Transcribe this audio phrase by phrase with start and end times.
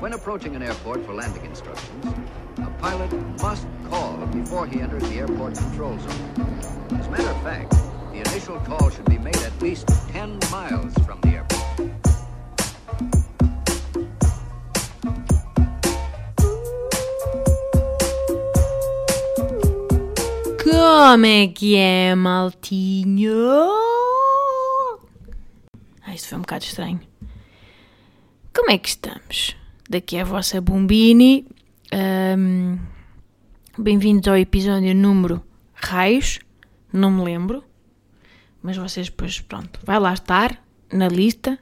[0.00, 2.06] When approaching an airport for landing instructions,
[2.56, 6.56] a pilot must call before he enters the airport control zone.
[6.98, 7.72] As a matter of fact,
[8.10, 11.60] the initial call should be made at least 10 miles from the airport.
[21.76, 23.34] É, maltinho?
[26.00, 27.00] Ah, isto foi um bocado estranho.
[28.54, 29.59] Como é que estamos?
[29.90, 31.44] Daqui é a vossa Bombini.
[31.90, 32.78] Ahm,
[33.76, 35.42] Bem-vindos ao episódio número
[35.74, 36.38] Raios.
[36.92, 37.64] Não me lembro.
[38.62, 41.58] Mas vocês depois, pronto, vai lá estar na lista.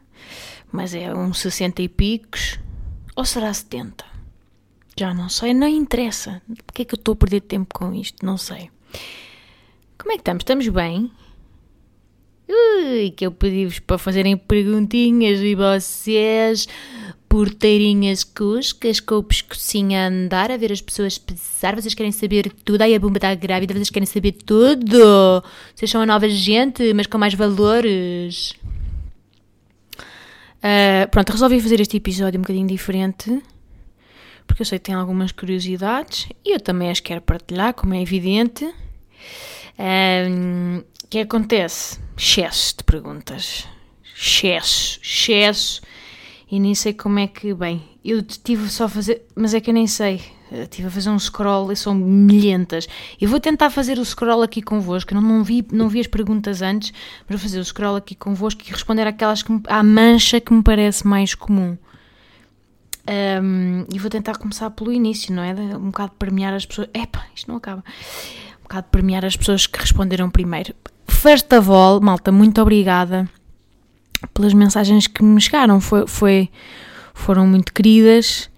[0.70, 2.59] Mas é uns 60 e picos.
[3.16, 4.04] Ou será 70?
[4.95, 6.42] Já não sei, não interessa.
[6.66, 8.26] Porque é que eu estou a perder tempo com isto?
[8.26, 8.70] Não sei.
[9.96, 10.42] Como é que estamos?
[10.42, 11.10] Estamos bem?
[12.46, 16.68] Ui, que eu pedi-vos para fazerem perguntinhas e vocês,
[17.28, 22.51] porteirinhas cuscas, com o pescocinho a andar, a ver as pessoas pesar, vocês querem saber
[22.65, 25.43] tudo, aí a bomba está grávida, vocês querem saber tudo.
[25.74, 28.54] Vocês são a nova gente, mas com mais valores.
[30.62, 33.43] Ah, pronto, resolvi fazer este episódio um bocadinho diferente,
[34.46, 38.02] porque eu sei que tem algumas curiosidades e eu também as quero partilhar, como é
[38.02, 38.65] evidente.
[38.65, 38.73] O
[41.09, 42.01] que acontece?
[42.16, 43.68] Excesso de perguntas.
[44.16, 45.80] Excesso, excesso.
[46.51, 47.52] E nem sei como é que.
[47.52, 49.27] Bem, eu estive só a fazer.
[49.35, 50.23] Mas é que eu nem sei.
[50.51, 52.88] Estive a fazer um scroll e são milhentas.
[53.21, 55.13] Eu vou tentar fazer o scroll aqui convosco.
[55.13, 56.90] Eu não, não, vi, não vi as perguntas antes,
[57.29, 60.52] mas vou fazer o scroll aqui convosco e responder àquelas que me, à mancha que
[60.52, 61.77] me parece mais comum.
[63.43, 65.53] Um, e vou tentar começar pelo início, não é?
[65.53, 66.88] Um bocado premiar as pessoas.
[66.94, 67.84] Epá, isto não acaba.
[68.60, 70.75] Um bocado premiar as pessoas que responderam primeiro.
[71.06, 73.28] First of all, malta, muito obrigada
[74.34, 75.81] pelas mensagens que me chegaram.
[75.81, 76.49] Foi, foi-
[77.15, 78.50] foram muito queridas,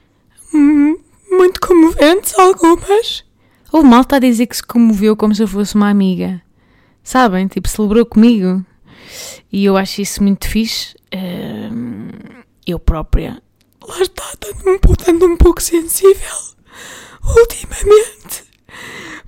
[0.55, 0.97] hum,
[1.30, 3.25] muito comoventes algumas.
[3.72, 6.42] Houve malta a dizer que se comoveu como se eu fosse uma amiga.
[7.03, 7.47] Sabem?
[7.47, 8.65] Tipo, celebrou comigo.
[9.53, 10.94] E eu acho isso muito fixe.
[12.66, 13.43] Eu própria.
[13.87, 16.37] Lá está, estando um, estando um pouco sensível
[17.25, 18.44] ultimamente.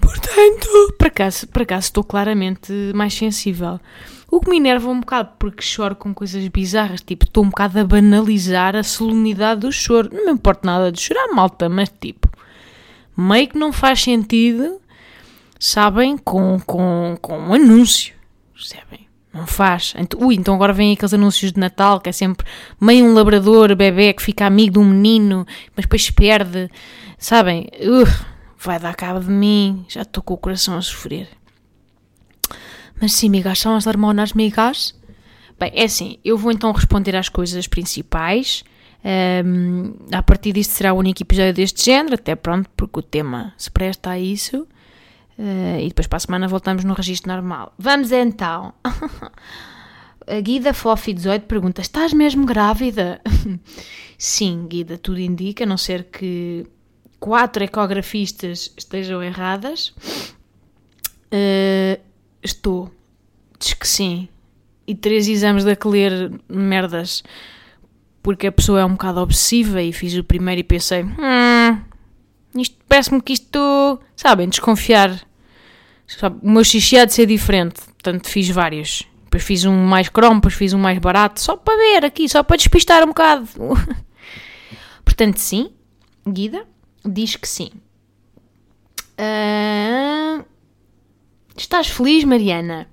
[0.01, 3.81] Portanto, por acaso, por acaso estou claramente mais sensível.
[4.35, 7.79] O que me enerva um bocado, porque choro com coisas bizarras, tipo, estou um bocado
[7.79, 10.09] a banalizar a solenidade do choro.
[10.11, 12.31] Não me importa nada de chorar, malta, mas tipo,
[13.15, 14.81] meio que não faz sentido,
[15.61, 18.15] sabem, com, com, com um anúncio,
[18.55, 19.07] percebem?
[19.35, 19.93] Não faz.
[19.99, 22.47] Ent- Ui, então agora vêm aqueles anúncios de Natal que é sempre
[22.81, 26.71] meio um labrador, bebê que fica amigo de um menino, mas depois perde,
[27.19, 27.69] sabem?
[27.83, 28.09] Ugh,
[28.59, 31.29] vai dar cabo de mim, já estou com o coração a sofrer.
[33.03, 34.95] Mas sim, migas, são as hormonas, migas?
[35.59, 38.63] Bem, é assim, eu vou então responder às coisas principais.
[39.05, 43.53] Ahm, a partir disto será o único episódio deste género, até pronto, porque o tema
[43.59, 44.69] se presta a isso.
[45.37, 47.75] Ah, e depois para a semana voltamos no registro normal.
[47.77, 48.73] Vamos então.
[50.25, 53.21] A Guida Fofi 18 pergunta: Estás mesmo grávida?
[54.17, 56.65] Sim, Guida, tudo indica, a não ser que
[57.19, 59.93] quatro ecografistas estejam erradas.
[61.33, 61.99] Ah,
[62.43, 62.91] estou.
[63.59, 64.29] Diz que sim.
[64.87, 67.23] E três exames de ler merdas.
[68.23, 71.81] Porque a pessoa é um bocado obsessiva e fiz o primeiro e pensei: hum,
[72.55, 74.01] isto parece-me que isto.
[74.17, 75.21] Sabem, desconfiar.
[76.07, 77.81] Sabe, o meu xixi há de ser diferente.
[77.81, 79.05] Portanto, fiz vários.
[79.25, 82.43] Depois fiz um mais cromo, depois fiz um mais barato, só para ver aqui, só
[82.43, 83.49] para despistar um bocado.
[85.05, 85.73] Portanto, sim,
[86.29, 86.67] Guida
[87.03, 87.71] diz que sim.
[89.17, 90.45] Ah,
[91.57, 92.87] estás feliz, Mariana?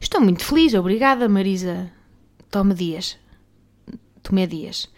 [0.00, 1.90] Estou muito feliz, obrigada, Marisa.
[2.50, 3.18] Tome Dias.
[4.22, 4.88] Tomé Dias.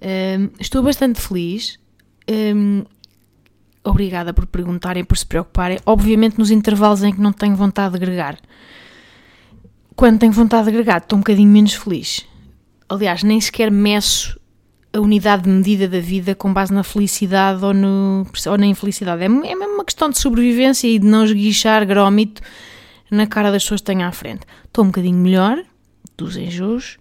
[0.00, 1.78] Ah, estou bastante feliz.
[2.28, 2.86] Ah,
[3.84, 5.78] obrigada por perguntarem, por se preocuparem.
[5.84, 8.38] Obviamente, nos intervalos em que não tenho vontade de agregar.
[9.96, 12.24] Quando tenho vontade de agregar, estou um bocadinho menos feliz.
[12.88, 14.37] Aliás, nem sequer meço
[14.98, 19.22] a unidade de medida da vida com base na felicidade ou, no, ou na infelicidade.
[19.22, 22.42] É, é mesmo uma questão de sobrevivência e de não esguichar grómito
[23.10, 24.42] na cara das pessoas que tenho à frente.
[24.64, 25.62] Estou um bocadinho melhor
[26.16, 26.98] dos enjoos,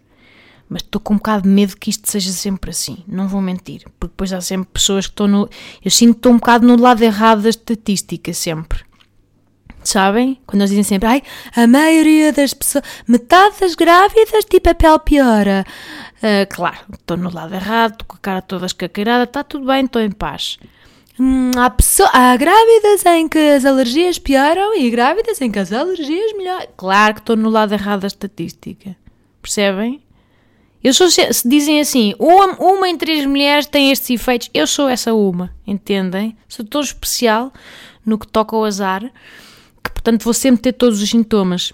[0.70, 3.04] mas estou com um bocado de medo que isto seja sempre assim.
[3.08, 5.50] Não vou mentir, porque depois há sempre pessoas que estão no.
[5.84, 8.86] Eu sinto que estou um bocado no lado errado da estatística, sempre.
[9.84, 10.38] Sabem?
[10.46, 11.24] Quando eles dizem sempre, ai,
[11.56, 15.66] a maioria das pessoas, metade das grávidas, tipo, a pele piora.
[16.22, 19.86] Ah, claro, estou no lado errado, estou com a cara toda escaqueirada, está tudo bem,
[19.86, 20.58] estou em paz.
[21.20, 25.72] Hum, há, pessoa, há grávidas em que as alergias pioram e grávidas em que as
[25.72, 26.68] alergias melhoram.
[26.78, 28.96] Claro que estou no lado errado da estatística.
[29.42, 30.02] Percebem?
[30.84, 34.88] Eu sou, se dizem assim, uma, uma em três mulheres tem estes efeitos, eu sou
[34.88, 36.38] essa uma, entendem?
[36.48, 37.52] Sou tão especial
[38.06, 39.02] no que toca ao azar,
[39.84, 41.74] que portanto vou sempre ter todos os sintomas.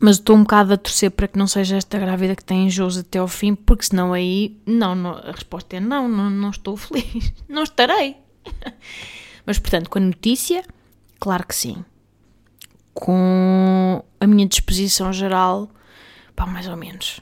[0.00, 2.98] Mas estou um bocado a torcer para que não seja esta grávida que tem enjoos
[2.98, 6.76] até ao fim, porque senão aí, não, não a resposta é não, não, não estou
[6.78, 8.16] feliz, não estarei.
[9.46, 10.62] Mas portanto, com a notícia,
[11.18, 11.84] claro que sim.
[12.92, 15.70] Com a minha disposição geral,
[16.34, 17.20] pá, mais ou menos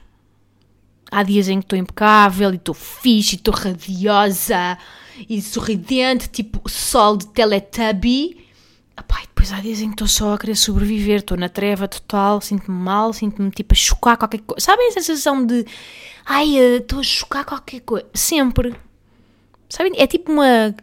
[1.15, 4.77] Há dias em que estou impecável e estou fixe e estou radiosa
[5.29, 8.44] e sorridente, tipo sol de Teletubby.
[8.99, 11.89] Epá, e depois há dias em que estou só a querer sobreviver, estou na treva
[11.89, 14.65] total, sinto-me mal, sinto-me tipo a chocar qualquer coisa.
[14.65, 15.65] Sabem a sensação de
[16.25, 18.07] ai, eh, estou a chocar qualquer coisa?
[18.15, 18.75] Sempre.
[19.69, 19.93] Sabem?
[19.97, 20.75] É tipo uma,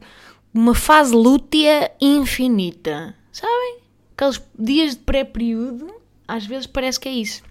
[0.53, 3.15] uma fase lútea infinita.
[3.31, 3.79] Sabem?
[4.13, 5.93] Aqueles dias de pré-período,
[6.27, 7.43] às vezes parece que é isso.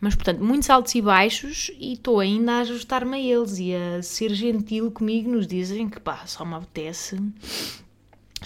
[0.00, 4.02] Mas, portanto, muitos altos e baixos e estou ainda a ajustar-me a eles e a
[4.02, 7.16] ser gentil comigo nos dizem que, pá, só me apetece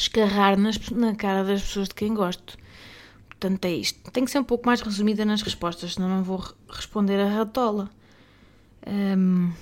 [0.00, 2.56] escarrar nas, na cara das pessoas de quem gosto.
[3.28, 4.10] Portanto, é isto.
[4.10, 7.90] Tenho que ser um pouco mais resumida nas respostas, senão não vou responder a ratola.
[8.86, 9.52] Hum,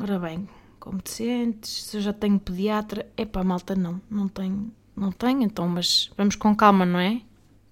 [0.00, 0.48] ora bem,
[0.80, 1.84] como te sentes?
[1.84, 3.06] Se eu já tenho pediatra?
[3.16, 4.00] É pá, malta, não.
[4.10, 7.20] Não tenho, não tenho, então, mas vamos com calma, não é?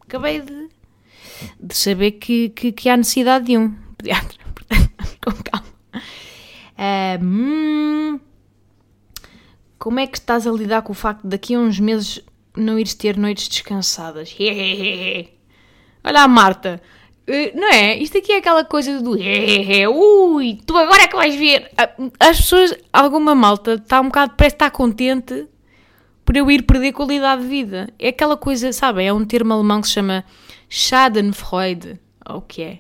[0.01, 0.69] Acabei de
[1.61, 4.39] de saber que, que, que há necessidade de um pediatra.
[4.55, 4.91] Portanto,
[5.25, 5.67] com calma.
[7.23, 8.21] Hum,
[9.79, 12.21] como é que estás a lidar com o facto de daqui a uns meses
[12.57, 14.35] não ires ter noites descansadas?
[16.05, 16.81] Olha a Marta,
[17.29, 17.97] uh, não é?
[17.99, 19.13] Isto aqui é aquela coisa do
[19.91, 21.71] ui, tu agora é que vais ver.
[21.99, 25.47] Uh, as pessoas, alguma malta, está um bocado, parece estar contente
[26.25, 27.89] por eu ir perder qualidade de vida.
[27.99, 29.07] É aquela coisa, sabem?
[29.07, 30.25] É um termo alemão que se chama
[30.69, 32.79] Schadenfreude, ou o que é,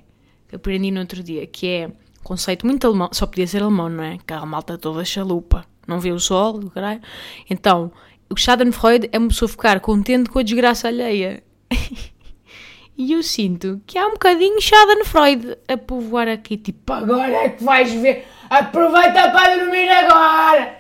[0.49, 3.89] que aprendi no outro dia, que é um conceito muito alemão, só podia ser alemão,
[3.89, 4.15] não é?
[4.15, 7.01] Aquela malta toda chalupa, não vê o sol, do caralho.
[7.49, 7.93] Então,
[8.29, 11.43] o Schadenfreude é uma pessoa ficar contente com a desgraça alheia.
[12.97, 17.63] e eu sinto que há um bocadinho Schadenfreude a povoar aqui, tipo, agora é que
[17.63, 20.77] vais ver, aproveita para dormir agora!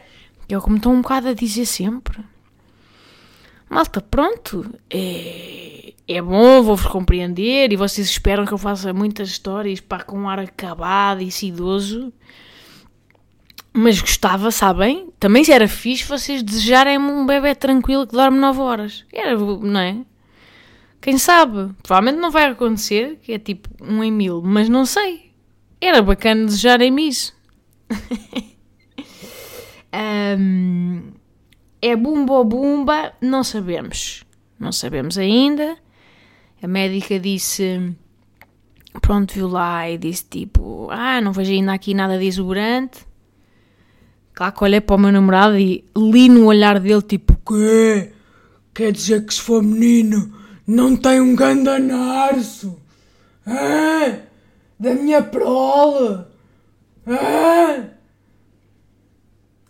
[0.48, 2.18] Eu como estou um bocado a dizer sempre.
[3.68, 9.80] Malta, pronto, é, é bom, vou-vos compreender e vocês esperam que eu faça muitas histórias
[9.80, 12.12] para com um ar acabado e idoso.
[13.76, 15.10] Mas gostava, sabem?
[15.20, 19.04] Também era fixe vocês desejarem-me um bebê tranquilo que dorme 9 horas.
[19.12, 19.98] Era, não é?
[20.98, 21.74] Quem sabe?
[21.82, 25.30] Provavelmente não vai acontecer, que é tipo um em mil, mas não sei.
[25.78, 27.36] Era bacana desejarem-me isso.
[30.38, 31.12] um,
[31.82, 33.12] é bumba ou bumba?
[33.20, 34.24] Não sabemos.
[34.58, 35.76] Não sabemos ainda.
[36.62, 37.94] A médica disse.
[39.02, 43.05] Pronto, viu lá e disse tipo: Ah, não vejo ainda aqui nada de exuberante.
[44.36, 48.12] Claro que olhei para o meu namorado e li no olhar dele tipo: Quê?
[48.74, 50.30] Quer dizer que se for menino
[50.66, 52.78] não tem um gandanarço?
[53.46, 54.18] Ah,
[54.78, 56.26] da minha prole?
[57.06, 57.84] Ah,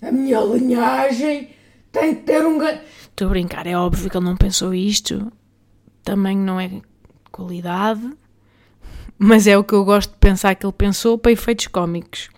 [0.02, 1.50] a minha linhagem
[1.92, 2.60] tem que ter um.
[2.60, 5.32] Estou a brincar, é óbvio que ele não pensou isto.
[6.02, 6.82] Também não é
[7.30, 8.10] qualidade.
[9.16, 12.30] Mas é o que eu gosto de pensar que ele pensou para efeitos cómicos.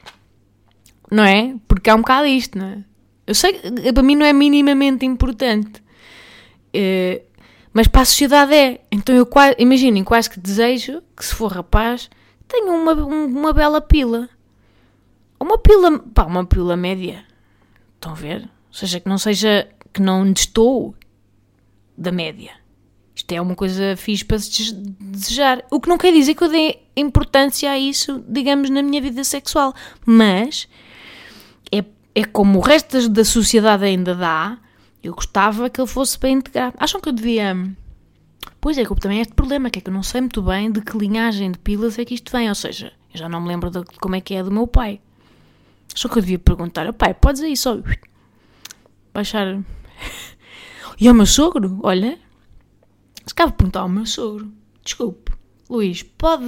[1.11, 1.55] Não é?
[1.67, 2.85] Porque há um bocado isto, não é?
[3.27, 5.83] Eu sei que para mim não é minimamente importante.
[6.73, 7.23] É,
[7.73, 8.81] mas para a sociedade é.
[8.91, 12.09] Então eu quase, imaginem, quase que desejo que se for rapaz,
[12.47, 14.29] tenha uma, uma bela pila.
[15.39, 17.25] Uma pila, pá, uma pila média.
[17.95, 18.43] Estão a ver?
[18.43, 20.95] Ou seja, que não seja, que não estou
[21.97, 22.53] da média.
[23.15, 25.65] Isto é uma coisa fixe para se desejar.
[25.71, 29.25] O que não quer dizer que eu dê importância a isso, digamos, na minha vida
[29.25, 29.75] sexual.
[30.07, 30.69] Mas
[32.19, 34.59] é, como o resto da sociedade ainda dá.
[35.03, 36.75] Eu gostava que ele fosse bem integrado.
[36.79, 37.55] Acham que eu devia.
[38.61, 40.71] Pois é, que também é este problema, que é que eu não sei muito bem
[40.73, 42.49] de que linhagem de pilas é que isto vem.
[42.49, 45.01] Ou seja, eu já não me lembro de como é que é do meu pai.
[45.95, 47.79] Só que eu devia perguntar: pai, podes aí só
[49.15, 49.59] baixar.
[51.01, 52.19] E ao meu sogro, olha.
[53.25, 54.51] Se cabe perguntar ao meu sogro.
[54.83, 55.33] Desculpe,
[55.71, 56.45] Luís, pode.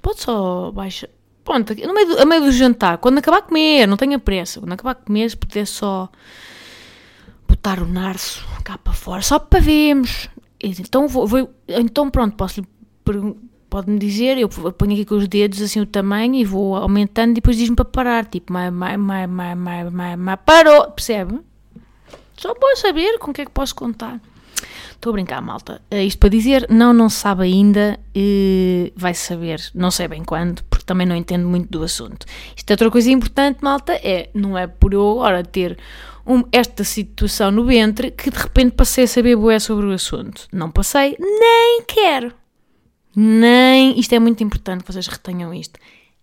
[0.00, 1.10] Pode só baixar.
[1.44, 4.60] Pronto, no meio, do, a meio do jantar, quando acabar de comer, não tenha pressa,
[4.60, 6.08] quando acabar de comer, se puder só
[7.46, 10.28] botar o narço cá para fora, só para vermos.
[10.62, 12.62] Então, vou, vou então pronto, posso
[13.68, 17.34] pode-me dizer, eu ponho aqui com os dedos assim o tamanho e vou aumentando e
[17.34, 21.40] depois diz-me para parar, tipo, mais, mais, mais, mais, mais, mais, mais, parou, percebe?
[22.36, 24.20] Só posso saber com o que é que posso contar.
[24.92, 25.82] Estou a brincar, malta.
[25.92, 30.62] Uh, isto para dizer, não, não sabe ainda, uh, vai saber, não sei bem quando,
[30.84, 32.26] porque também não entendo muito do assunto.
[32.54, 35.78] Isto é outra coisa importante, malta, é, não é por eu agora ter
[36.26, 40.46] um, esta situação no ventre que de repente passei a saber bué sobre o assunto.
[40.52, 42.32] Não passei, nem quero.
[43.16, 45.78] Nem, isto é muito importante que vocês retenham isto.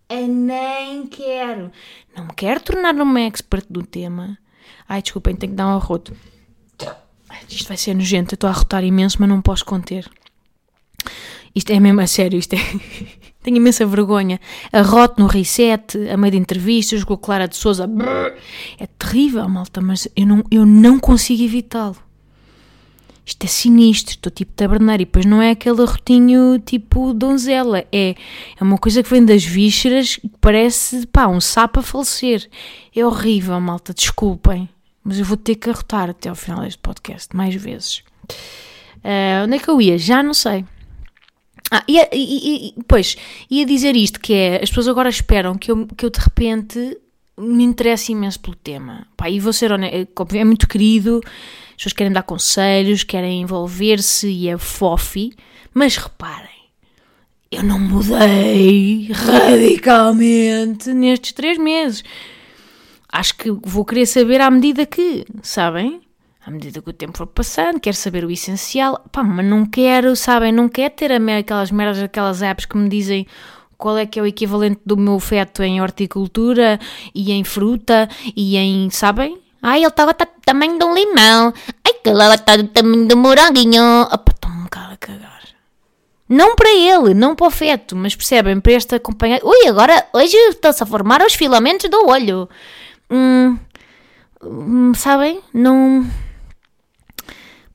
[0.09, 1.71] Eu nem quero.
[2.15, 4.37] Não me quero tornar uma expert do tema.
[4.87, 6.15] Ai, desculpem, tenho que dar um arroto.
[7.49, 10.09] Isto vai ser nojento, eu estou a arrotar imenso, mas não posso conter.
[11.55, 12.59] Isto é mesmo a sério, isto é.
[13.43, 14.39] Tenho imensa vergonha.
[14.71, 17.89] Arroto no reset, a meio de entrevistas, com a Clara de Souza.
[18.79, 21.97] É terrível, malta, mas eu não, eu não consigo evitá-lo.
[23.25, 25.03] Isto é sinistro, estou tipo taberneiro.
[25.03, 27.85] E depois não é aquele arrotinho tipo donzela.
[27.91, 28.15] É,
[28.59, 32.49] é uma coisa que vem das vísceras e parece, pá, um sapo a falecer.
[32.95, 34.67] É horrível, malta, desculpem.
[35.03, 38.03] Mas eu vou ter que arrotar até ao final deste podcast, mais vezes.
[38.97, 39.97] Uh, onde é que eu ia?
[39.97, 40.65] Já não sei.
[41.73, 43.15] Ah, e, e, e, pois,
[43.49, 46.97] ia dizer isto, que é, as pessoas agora esperam que eu, que eu de repente
[47.39, 49.07] me interesse imenso pelo tema.
[49.15, 53.41] Pá, e vou ser honesto, é, é muito querido, as pessoas querem dar conselhos, querem
[53.41, 55.31] envolver-se e é fofi,
[55.73, 56.49] mas reparem,
[57.49, 62.03] eu não mudei radicalmente nestes três meses.
[63.09, 66.01] Acho que vou querer saber à medida que, sabem?
[66.45, 70.15] À medida que o tempo for passando, quero saber o essencial, pá, mas não quero,
[70.15, 73.27] sabem, não quero ter aquelas merdas, aquelas apps que me dizem
[73.77, 76.79] qual é que é o equivalente do meu feto em horticultura
[77.15, 79.39] e em fruta e em, sabem?
[79.61, 81.53] Ai, ele estava tá do tamanho de um limão.
[81.85, 84.01] Ai, que ela está do tamanho de um moranguinho.
[84.03, 85.41] Opa, estou um bocado a cagar.
[86.27, 89.45] Não para ele, não para o feto, mas percebem, para esta companheira.
[89.45, 92.47] Ui, agora, hoje estão-se a formar os filamentos do olho.
[93.09, 93.57] Hum,
[94.43, 95.41] hum sabem?
[95.53, 96.05] Não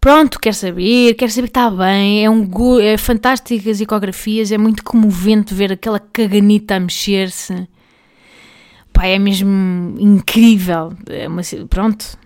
[0.07, 2.49] pronto, quer saber, quer saber que está bem, é, um,
[2.81, 7.67] é fantástico as ecografias, é muito comovente ver aquela caganita a mexer-se.
[8.93, 10.93] Pá, é mesmo incrível.
[11.09, 12.17] É uma, pronto,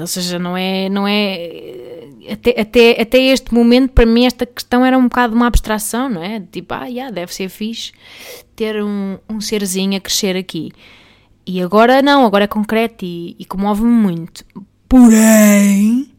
[0.00, 4.84] ou seja, não é, não é até, até, até este momento, para mim, esta questão
[4.84, 6.40] era um bocado uma abstração, não é?
[6.40, 7.90] Tipo, ah, yeah, deve ser fixe
[8.54, 10.72] ter um, um serzinho a crescer aqui.
[11.46, 14.44] E agora não, agora é concreto e, e comove-me muito.
[14.86, 16.17] Porém,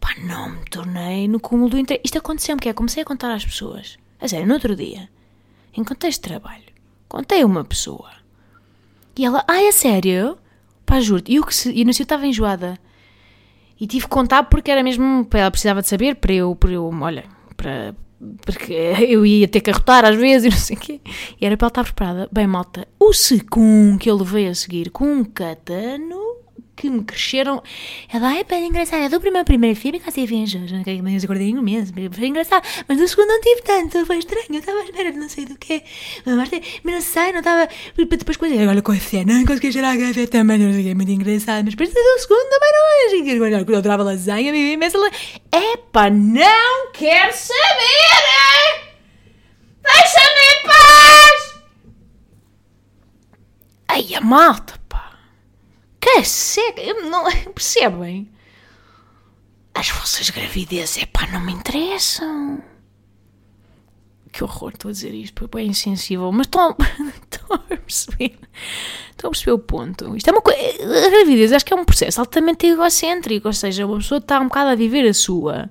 [0.00, 2.02] Pá, não me tornei no cúmulo do interesse.
[2.04, 3.98] Isto aconteceu-me, que é, comecei a contar às pessoas.
[4.18, 5.08] A sério, no outro dia,
[5.74, 6.64] em contexto de trabalho,
[7.08, 8.10] contei a uma pessoa.
[9.16, 10.38] E ela, ai, é sério?
[10.86, 12.78] Pá, juro E eu que se, e no eu estava enjoada.
[13.78, 16.90] E tive que contar porque era mesmo, ela precisava de saber para eu, para eu,
[17.00, 17.24] olha,
[17.56, 17.94] para,
[18.44, 18.72] porque
[19.08, 21.00] eu ia ter que arrotar às vezes e não sei o quê.
[21.40, 22.28] E era para ela estar preparada.
[22.30, 26.29] Bem, malta, o secum que ele veio a seguir com um catano
[26.80, 27.62] que me cresceram.
[28.10, 29.02] Ela, ai, pá, é engraçado.
[29.02, 30.74] É do primeiro, primeiro que eu tive invejoso.
[31.02, 32.66] Mas um mês, foi engraçado.
[32.88, 34.46] Mas do segundo não tive tanto, foi estranho.
[34.48, 35.82] Eu estava à espera de não sei do quê.
[36.24, 36.50] Mas,
[36.84, 37.68] não sei, não estava.
[37.96, 38.58] Depois coisas.
[38.58, 41.64] Agora com a fé, não consegui cheirar a café também, não sei o muito engraçado.
[41.64, 43.64] Mas depois do segundo também não é.
[43.70, 44.98] Eu adorava lasanha, vivi imensa.
[45.52, 48.90] Epá, não quero saber!
[49.82, 51.60] Deixa-me em paz!
[53.88, 54.79] Ai, a malta,
[56.24, 56.82] seca!
[57.08, 58.30] Não, percebem?
[59.74, 62.62] As vossas gravidezes, é pá, não me interessam.
[64.32, 66.76] Que horror, estou a dizer isto, é insensível, mas estão,
[67.22, 68.38] estão a perceber.
[69.10, 70.16] Estão a perceber o ponto.
[70.16, 70.60] Isto é uma coisa.
[70.60, 74.44] A gravidez acho que é um processo altamente egocêntrico, ou seja, uma pessoa está um
[74.44, 75.70] bocado a viver a sua.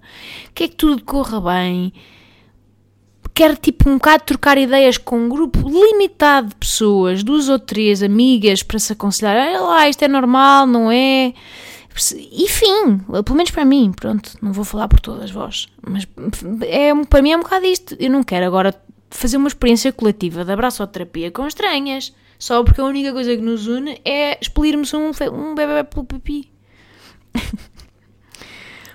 [0.54, 1.94] Quer que tudo corra bem
[3.40, 8.04] quer tipo um bocado trocar ideias com um grupo limitado de pessoas, duas ou três
[8.04, 11.34] amigas, para se aconselhar, ah lá, isto é normal, não é?
[12.34, 16.06] Enfim, pelo menos para mim, pronto, não vou falar por todas vós, mas
[16.68, 17.96] é, para mim é um bocado isto.
[17.98, 18.76] Eu não quero agora
[19.10, 23.68] fazer uma experiência coletiva de abraço-terapia com estranhas, só porque a única coisa que nos
[23.68, 26.52] une é expelirmos um, um bebê pelo pipi.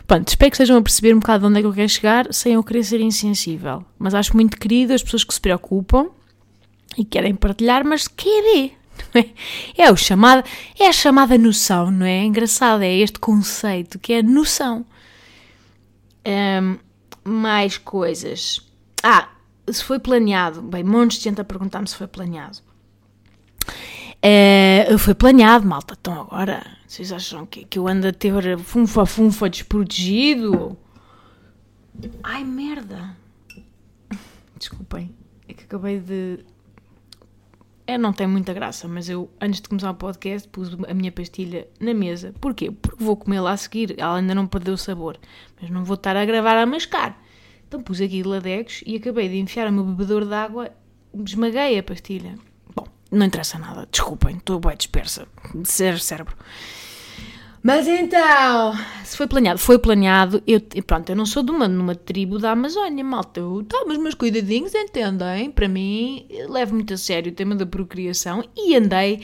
[0.06, 2.32] Pronto, espero que estejam a perceber um bocado de onde é que eu quero chegar
[2.32, 3.84] sem eu querer ser insensível.
[3.98, 6.08] Mas acho muito querido as pessoas que se preocupam
[6.96, 8.72] e querem partilhar, mas querem.
[9.76, 9.82] É?
[9.84, 10.46] é, o chamado,
[10.78, 12.18] é a chamada noção, não é?
[12.18, 12.24] é?
[12.24, 14.84] Engraçado, é este conceito que é noção.
[16.26, 16.78] Um,
[17.24, 18.60] mais coisas.
[19.02, 19.28] Ah,
[19.70, 20.62] se foi planeado.
[20.62, 22.58] Bem, montes de gente a perguntar-me se foi planeado.
[24.24, 25.96] Uh, foi planeado, malta.
[25.98, 30.76] Então agora vocês acham que, que eu ando a ter funfa-funfa desprotegido?
[32.22, 33.16] Ai, merda.
[34.56, 35.12] Desculpem.
[35.48, 36.44] É que acabei de...
[37.84, 41.10] É, não tem muita graça, mas eu, antes de começar o podcast, pus a minha
[41.10, 42.32] pastilha na mesa.
[42.40, 42.70] Porquê?
[42.70, 43.94] Porque vou comê-la a seguir.
[43.98, 45.18] Ela ainda não perdeu o sabor.
[45.60, 47.20] Mas não vou estar a gravar a mascar.
[47.66, 50.70] Então pus aqui ladegos e acabei de enfiar o meu bebedor de água
[51.22, 52.34] esmaguei a pastilha.
[52.74, 55.26] Bom, não interessa nada, desculpem, estou bem dispersa,
[55.64, 56.36] ser cérebro.
[57.64, 60.42] Mas então, se foi planeado, foi planeado.
[60.46, 63.40] Eu, pronto, eu não sou de uma, numa tribo da Amazónia, malta.
[63.40, 65.50] Eu tomo os meus cuidadinhos, entendem?
[65.50, 69.22] Para mim, levo muito a sério o tema da procriação e andei.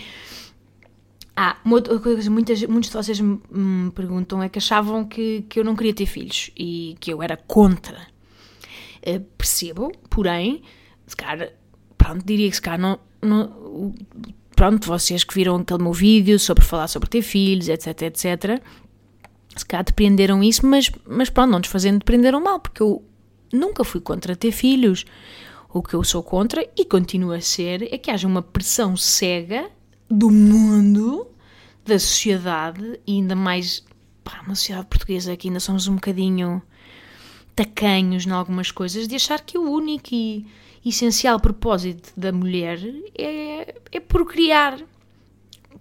[1.36, 5.60] Ah, uma outra coisa muitas, muitos de vocês me perguntam é que achavam que, que
[5.60, 8.06] eu não queria ter filhos e que eu era contra.
[9.06, 10.62] Uh, percebo, porém,
[11.06, 11.52] se calhar,
[11.98, 13.94] pronto, diria que se calhar não, não
[14.60, 18.62] pronto, vocês que viram aquele meu vídeo sobre falar sobre ter filhos, etc, etc,
[19.56, 23.02] se calhar depreenderam isso, mas, mas pronto, não desfazendo depreenderam mal, porque eu
[23.50, 25.06] nunca fui contra ter filhos.
[25.72, 29.70] O que eu sou contra, e continuo a ser, é que haja uma pressão cega
[30.10, 31.26] do mundo,
[31.82, 33.82] da sociedade, e ainda mais,
[34.22, 36.60] pá, uma sociedade portuguesa que ainda somos um bocadinho
[37.56, 40.46] tacanhos em algumas coisas, de achar que o único e
[40.84, 42.78] essencial propósito da mulher
[43.16, 44.78] é, é procriar.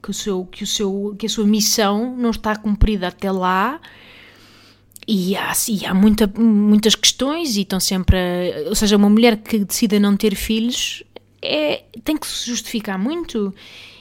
[0.02, 3.82] Que, o seu, que, o seu, que a sua missão não está cumprida até lá
[5.06, 9.36] e há, e há muita, muitas questões e estão sempre a, ou seja, uma mulher
[9.36, 11.04] que decida não ter filhos
[11.42, 13.54] é, tem que se justificar muito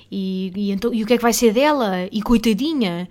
[0.09, 2.07] e, e, então, e o que é que vai ser dela?
[2.13, 3.09] E coitadinha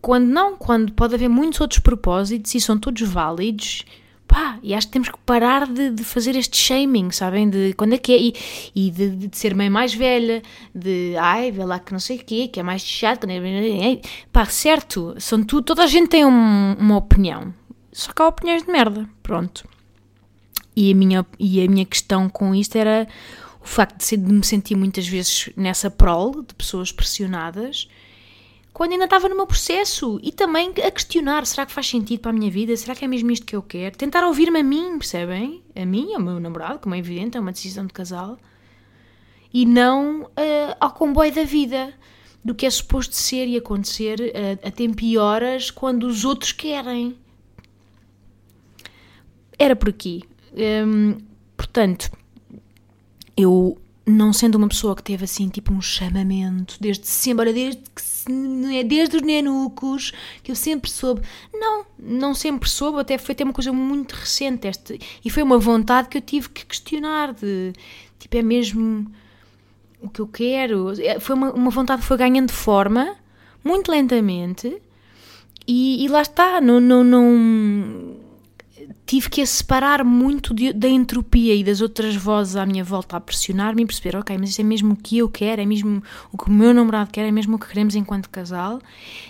[0.00, 3.84] quando não, quando pode haver muitos outros propósitos e são todos válidos
[4.30, 7.50] Pá, e acho que temos que parar de, de, fazer este shaming, sabem?
[7.50, 8.16] De quando é que é.
[8.16, 8.34] E,
[8.76, 10.40] e de, de, ser mãe mais velha,
[10.72, 13.26] de ai, vê lá que não sei o quê, que é mais chato.
[13.28, 15.64] É, pá, certo, são tudo.
[15.64, 17.52] Toda a gente tem um, uma opinião.
[17.90, 19.10] Só que há opiniões de merda.
[19.20, 19.68] Pronto.
[20.76, 23.08] E a minha, e a minha questão com isto era
[23.60, 27.88] o facto de, ser, de me sentir muitas vezes nessa prole de pessoas pressionadas
[28.80, 32.30] quando ainda estava no meu processo e também a questionar: será que faz sentido para
[32.30, 32.74] a minha vida?
[32.78, 33.94] Será que é mesmo isto que eu quero?
[33.94, 35.62] Tentar ouvir-me a mim, percebem?
[35.76, 38.38] A mim, ao meu namorado, como é evidente, é uma decisão de casal,
[39.52, 41.92] e não uh, ao comboio da vida,
[42.42, 46.52] do que é suposto ser e acontecer uh, a tempo e horas quando os outros
[46.52, 47.18] querem.
[49.58, 50.22] Era por aqui.
[50.54, 51.18] Um,
[51.54, 52.10] portanto,
[53.36, 53.76] eu
[54.06, 58.02] não sendo uma pessoa que teve assim tipo um chamamento desde sempre, desde que
[58.74, 60.12] é desde os nenucos
[60.42, 61.22] que eu sempre soube.
[61.52, 65.58] Não, não sempre soube, até foi até uma coisa muito recente este, e foi uma
[65.58, 67.72] vontade que eu tive que questionar de
[68.18, 69.10] tipo é mesmo
[70.00, 70.92] o que eu quero.
[71.00, 73.16] É, foi uma, uma vontade que foi ganhando forma
[73.64, 74.80] muito lentamente
[75.66, 78.16] e, e lá está, não, não, não
[79.06, 83.16] tive que a separar muito de, da entropia e das outras vozes à minha volta
[83.16, 86.02] a pressionar-me e perceber, ok, mas isto é mesmo o que eu quero, é mesmo
[86.32, 88.80] o que o meu namorado quer, é mesmo o que queremos enquanto casal.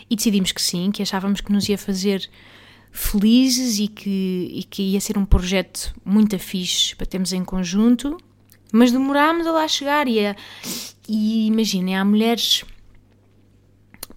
[0.09, 2.29] E decidimos que sim, que achávamos que nos ia fazer
[2.91, 8.17] felizes e que, e que ia ser um projeto muito fixe para termos em conjunto,
[8.73, 10.19] mas demorámos a lá chegar e,
[11.09, 12.65] e imaginem, há mulheres,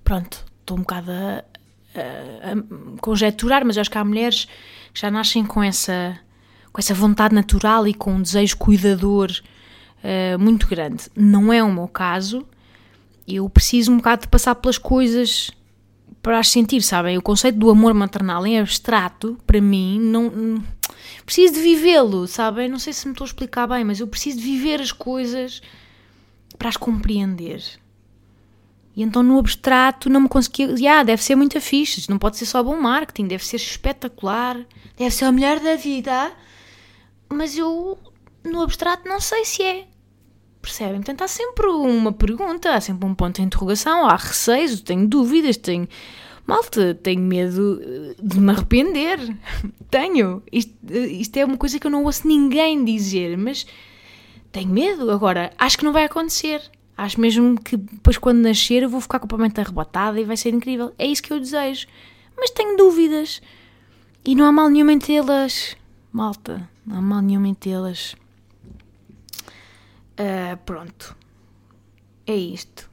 [0.04, 1.44] pronto, estou um bocado a,
[3.02, 4.46] conjecturar, mas acho que há mulheres
[4.94, 6.20] que já nascem com essa,
[6.72, 9.32] com essa vontade natural e com um desejo cuidador
[10.04, 11.10] uh, muito grande.
[11.16, 12.46] Não é o meu caso.
[13.28, 15.52] Eu preciso um bocado de passar pelas coisas
[16.22, 17.18] para as sentir, sabem?
[17.18, 20.64] O conceito do amor maternal em abstrato, para mim, não.
[21.26, 22.70] Preciso de vivê-lo, sabem?
[22.70, 25.62] Não sei se me estou a explicar bem, mas eu preciso de viver as coisas
[26.58, 27.62] para as compreender.
[28.96, 31.00] E então no abstrato não me conseguia.
[31.00, 34.58] Ah, deve ser muito fixe, não pode ser só bom marketing, deve ser espetacular,
[34.98, 36.32] deve ser a melhor da vida.
[37.30, 37.98] Mas eu
[38.44, 39.88] no abstrato não sei se é.
[40.62, 40.98] Percebem?
[40.98, 45.58] Portanto, há sempre uma pergunta, há sempre um ponto de interrogação, há receios, tenho dúvidas,
[45.58, 45.88] tenho.
[46.46, 49.20] Malta, tenho medo eh, de me arrepender.
[49.90, 50.44] tenho.
[50.52, 53.66] Isto, eh, isto é uma coisa que eu não ouço ninguém dizer, mas
[54.52, 55.10] tenho medo.
[55.10, 56.62] Agora, acho que não vai acontecer.
[56.96, 60.94] Acho mesmo que depois, quando nascer, eu vou ficar completamente arrebatada e vai ser incrível.
[60.98, 61.88] É isso que eu desejo.
[62.38, 63.42] Mas tenho dúvidas.
[64.24, 65.76] E não há mal nenhum em tê-las.
[66.12, 68.16] Malta, não há mal nenhum em tê-las.
[70.14, 71.16] Uh, pronto.
[72.26, 72.90] É isto.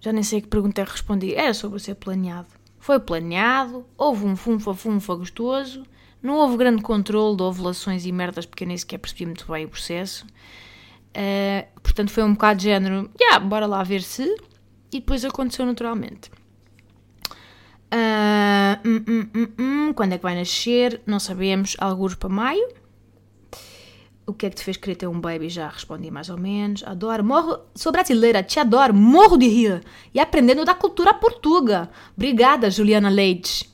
[0.00, 1.34] Já nem sei que pergunta é que respondi.
[1.34, 2.48] Era sobre ser planeado.
[2.78, 5.84] Foi planeado, houve um funfa-funfa gostoso,
[6.22, 9.66] não houve grande controle de ovulações e merdas porque eu nem sequer percebi muito bem
[9.66, 10.26] o processo.
[11.16, 14.24] Uh, portanto, foi um bocado de género, yeah, bora lá ver se.
[14.92, 16.30] E depois aconteceu naturalmente.
[17.92, 21.00] Uh, hum, hum, hum, quando é que vai nascer?
[21.06, 21.76] Não sabemos.
[21.78, 22.68] Alguns para maio.
[24.26, 25.48] O que é que te fez querer ter um baby?
[25.48, 26.84] Já respondi mais ou menos.
[26.84, 27.24] Adoro.
[27.24, 27.58] Morro.
[27.74, 28.94] Sou brasileira, te adoro.
[28.94, 29.82] Morro de rir.
[30.14, 31.90] E aprendendo da cultura portuga.
[32.16, 33.68] Obrigada, Juliana Leite.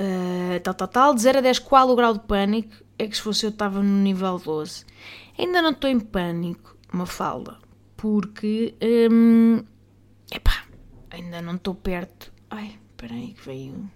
[0.00, 1.14] Uh, tal, tal, tal.
[1.14, 2.85] De 0 a 10, qual o grau de pânico?
[2.98, 4.84] É que se fosse eu estava no nível 12.
[5.38, 7.58] Ainda não estou em pânico, uma falda,
[7.96, 8.74] porque.
[8.82, 9.62] Hum,
[10.30, 10.64] epá,
[11.10, 12.32] ainda não estou perto.
[12.50, 13.90] Ai, espera aí que veio.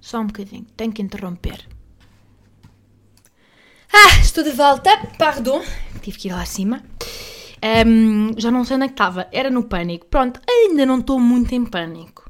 [0.00, 1.66] Só um bocadinho, tenho que interromper.
[3.92, 5.62] Ah, estou de volta, pardon,
[6.02, 6.82] tive que ir lá acima.
[7.86, 10.06] Um, já não sei onde é que estava, era no pânico.
[10.06, 12.28] Pronto, ainda não estou muito em pânico.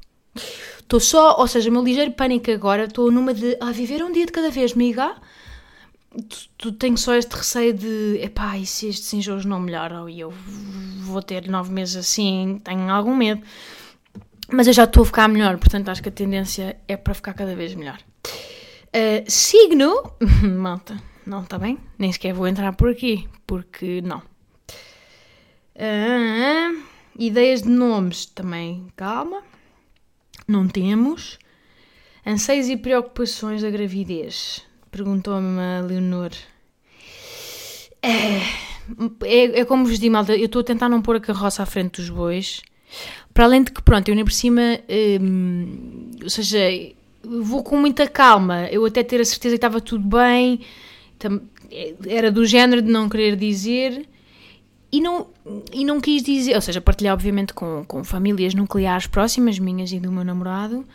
[0.79, 4.05] Estou só, ou seja, o meu ligeiro pânico agora, estou numa de a ah, viver
[4.05, 5.17] um dia de cada vez, miga.
[6.15, 10.21] Tu, tu tenho só este receio de, epá, e se estes enjoos não melhoram e
[10.21, 10.33] eu
[11.01, 13.43] vou ter nove meses assim, tenho algum medo.
[14.53, 17.35] Mas eu já estou a ficar melhor, portanto acho que a tendência é para ficar
[17.35, 17.99] cada vez melhor.
[18.95, 20.13] Uh, signo,
[20.57, 21.79] malta, não está bem?
[21.99, 24.23] Nem sequer vou entrar por aqui, porque não.
[25.75, 26.81] Uh,
[27.19, 29.43] ideias de nomes também, calma.
[30.47, 31.39] Não temos.
[32.25, 34.65] Anseios e preocupações da gravidez?
[34.95, 36.31] Perguntou-me a Leonor.
[38.01, 38.37] É,
[39.25, 41.67] é, é, como vos digo, malta, eu estou a tentar não pôr a carroça à
[41.67, 42.63] frente dos bois.
[43.33, 44.79] Para além de que, pronto, eu nem por cima,
[45.21, 46.61] hum, ou seja,
[47.25, 48.69] vou com muita calma.
[48.71, 50.61] Eu até ter a certeza que estava tudo bem,
[52.07, 54.09] era do género de não querer dizer
[54.93, 55.27] e não,
[55.73, 59.99] e não quis dizer, ou seja, partilhar obviamente com, com famílias nucleares próximas, minhas e
[59.99, 60.87] do meu namorado,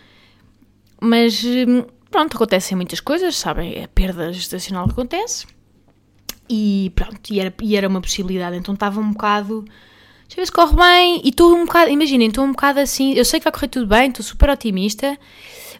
[1.01, 5.45] mas hum, pronto, acontecem muitas coisas, sabem, é a perda gestacional acontece.
[6.49, 9.63] E pronto, e era, e era uma possibilidade, então estava um bocado,
[10.27, 13.13] deixa eu ver se corre bem, e estou um bocado, imaginem, estou um bocado assim,
[13.13, 15.17] eu sei que vai correr tudo bem, estou super otimista,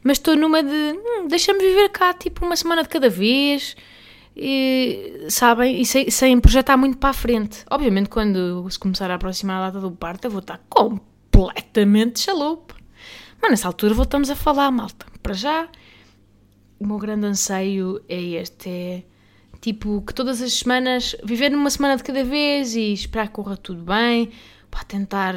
[0.04, 3.76] mas estou numa de, hum, deixa-me viver cá tipo uma semana de cada vez,
[4.42, 7.66] e, sabem, e sem, sem, projetar muito para a frente.
[7.70, 12.76] Obviamente, quando se começar a aproximar a data do parto, eu vou estar completamente chalupa.
[13.42, 15.06] Mas nessa altura voltamos a falar, malta.
[15.22, 15.68] Para já,
[16.80, 19.04] o meu grande anseio é este: é
[19.62, 23.58] tipo que todas as semanas, viver numa semana de cada vez e esperar que corra
[23.58, 24.32] tudo bem,
[24.72, 25.36] para tentar,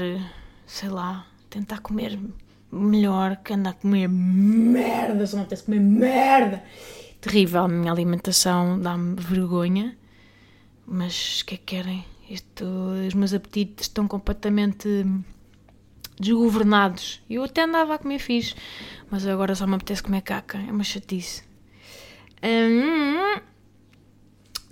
[0.66, 2.18] sei lá, tentar comer
[2.70, 6.62] melhor, que andar a comer merda, só não apetece comer merda
[7.22, 7.62] terrível.
[7.62, 9.96] A minha alimentação dá-me vergonha.
[10.86, 12.04] Mas o que é que querem?
[12.28, 12.64] Isto,
[13.06, 15.06] os meus apetites estão completamente
[16.18, 17.22] desgovernados.
[17.28, 18.54] Eu até andava a comer fixe,
[19.10, 20.58] mas agora só me apetece comer caca.
[20.58, 21.42] É uma chatice.
[22.42, 23.40] Hum,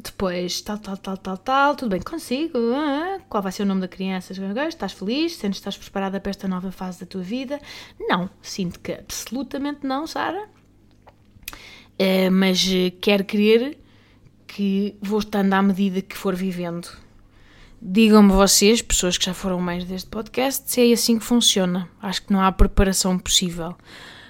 [0.03, 2.59] depois, tal, tal, tal, tal, tal, tudo bem consigo?
[2.74, 4.33] Ah, qual vai ser o nome da criança?
[4.68, 5.37] Estás feliz?
[5.37, 7.61] Sentes que estás preparada para esta nova fase da tua vida?
[7.98, 10.48] Não, sinto que absolutamente não, Sara.
[12.00, 13.79] Uh, mas uh, quero crer
[14.46, 16.88] que vou estando à medida que for vivendo.
[17.83, 21.88] Digam-me vocês, pessoas que já foram mais deste podcast, se é assim que funciona.
[22.03, 23.75] Acho que não há preparação possível.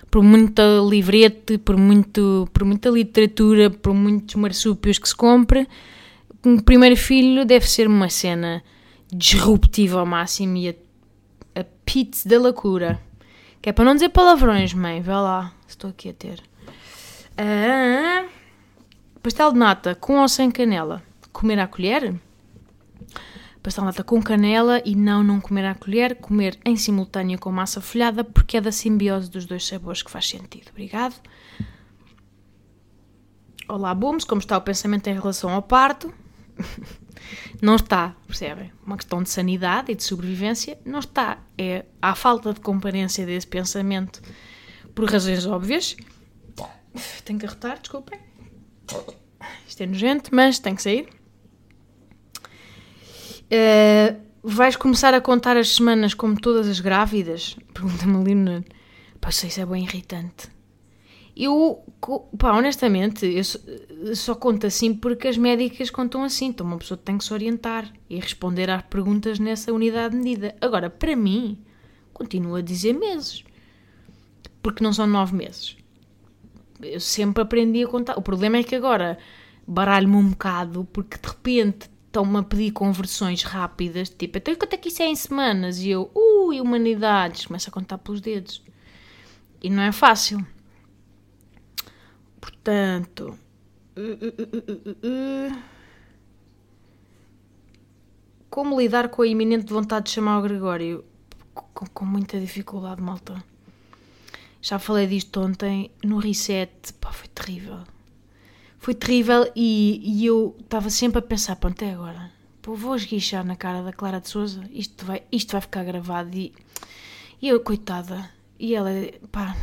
[0.09, 5.67] Por muita livrete, por, muito, por muita literatura, por muitos marsúpios que se compre,
[6.45, 8.63] um primeiro filho deve ser uma cena
[9.13, 13.01] disruptiva ao máximo e a, a pizza da loucura.
[13.61, 16.41] Que é para não dizer palavrões, mãe, vê lá, estou aqui a ter.
[17.37, 18.27] Ah,
[19.21, 21.03] pastel de nata com ou sem canela?
[21.33, 22.15] Comer à colher?
[23.63, 27.53] Pastel de nata com canela e não não comer à colher, comer em simultâneo com
[27.53, 30.71] massa folhada, porque é da simbiose dos dois sabores que faz sentido.
[30.71, 31.15] Obrigado.
[33.69, 36.13] Olá, Booms, como está o pensamento em relação ao parto?
[37.61, 38.73] Não está, percebem?
[38.85, 40.79] Uma questão de sanidade e de sobrevivência.
[40.83, 41.39] Não está.
[41.59, 44.23] É a falta de comparência desse pensamento
[44.95, 45.97] por razões óbvias.
[47.27, 48.19] Tenho que arrotar, desculpem.
[49.69, 51.20] Isto é nojento, mas tem que sair.
[53.53, 57.57] Uh, vais começar a contar as semanas como todas as grávidas?
[57.75, 58.65] Pergunta-me ali no...
[59.21, 60.49] Pá, isso é bem irritante.
[61.37, 61.83] Eu,
[62.39, 63.59] pá, honestamente, eu só,
[64.15, 66.47] só conto assim porque as médicas contam assim.
[66.47, 70.57] Então uma pessoa tem que se orientar e responder às perguntas nessa unidade de medida.
[70.61, 71.59] Agora, para mim,
[72.13, 73.45] continuo a dizer meses.
[74.63, 75.77] Porque não são nove meses
[76.83, 78.19] eu sempre aprendi a contar.
[78.19, 79.19] O problema é que agora
[79.67, 84.77] baralho-me um bocado porque de repente estão-me a pedir conversões rápidas, tipo, então quanto é
[84.77, 85.79] que isso é em semanas?
[85.79, 88.61] E eu, ui, humanidades, começo a contar pelos dedos.
[89.63, 90.45] E não é fácil.
[92.41, 93.39] Portanto.
[93.97, 95.63] Uh, uh, uh,
[98.49, 101.05] como lidar com a iminente vontade de chamar o Gregório?
[101.55, 103.45] Com, com muita dificuldade, malta.
[104.61, 107.85] Já falei disto ontem no reset, pá, foi terrível.
[108.81, 113.45] Foi terrível e, e eu estava sempre a pensar, pronto, até agora, pô, vou esguichar
[113.45, 116.53] na cara da Clara de Souza, isto vai, isto vai ficar gravado e,
[117.43, 118.91] e eu, coitada, e ela,
[119.31, 119.55] pá,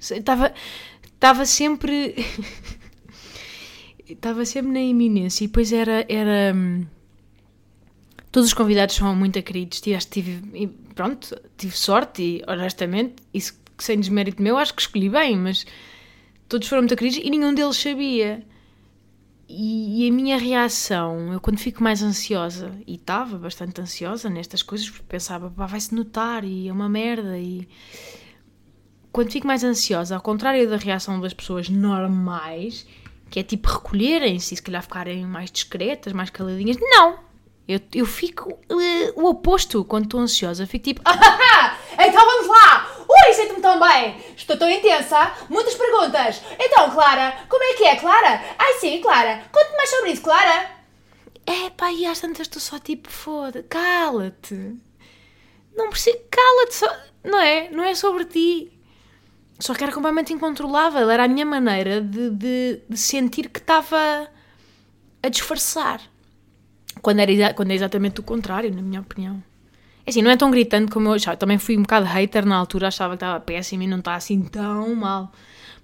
[0.00, 0.52] estava,
[1.14, 2.16] estava sempre...
[4.08, 6.04] estava sempre na iminência e depois era.
[6.08, 6.86] era hum,
[8.30, 9.80] todos os convidados são muito queridos.
[9.80, 15.36] Tive, tive, pronto, tive sorte e honestamente, isso sem desmérito meu, acho que escolhi bem,
[15.36, 15.66] mas
[16.48, 18.44] todos foram muito queridos e nenhum deles sabia.
[19.48, 24.62] E, e, a minha reação, eu quando fico mais ansiosa, e estava bastante ansiosa nestas
[24.62, 27.38] coisas, porque pensava, vai-se notar e é uma merda.
[27.38, 27.68] E
[29.12, 32.86] quando fico mais ansiosa, ao contrário da reação das pessoas normais,
[33.30, 37.18] que é tipo recolherem-se e se calhar ficarem mais discretas, mais caladinhas, não!
[37.66, 42.93] Eu, eu fico uh, o oposto quando estou ansiosa, fico tipo, ah, então vamos lá!
[43.14, 44.16] Ui, sinto-me tão bem!
[44.36, 45.32] Estou tão intensa!
[45.48, 46.42] Muitas perguntas!
[46.58, 48.42] Então, Clara, como é que é, Clara?
[48.58, 50.70] Ai sim, Clara, conte mais sobre isso, Clara!
[51.46, 54.76] É pá, e às tantas estou só tipo, foda, cala-te!
[55.76, 57.70] Não preciso, cala-te só, não é?
[57.70, 58.72] Não é sobre ti.
[59.60, 64.28] Só que era completamente incontrolável, era a minha maneira de, de, de sentir que estava
[65.22, 66.00] a disfarçar.
[67.00, 69.42] Quando, era, quando é exatamente o contrário, na minha opinião.
[70.06, 71.36] É assim, não é tão gritante como eu achava.
[71.36, 74.42] Também fui um bocado hater na altura, achava que estava péssimo e não está assim
[74.42, 75.32] tão mal.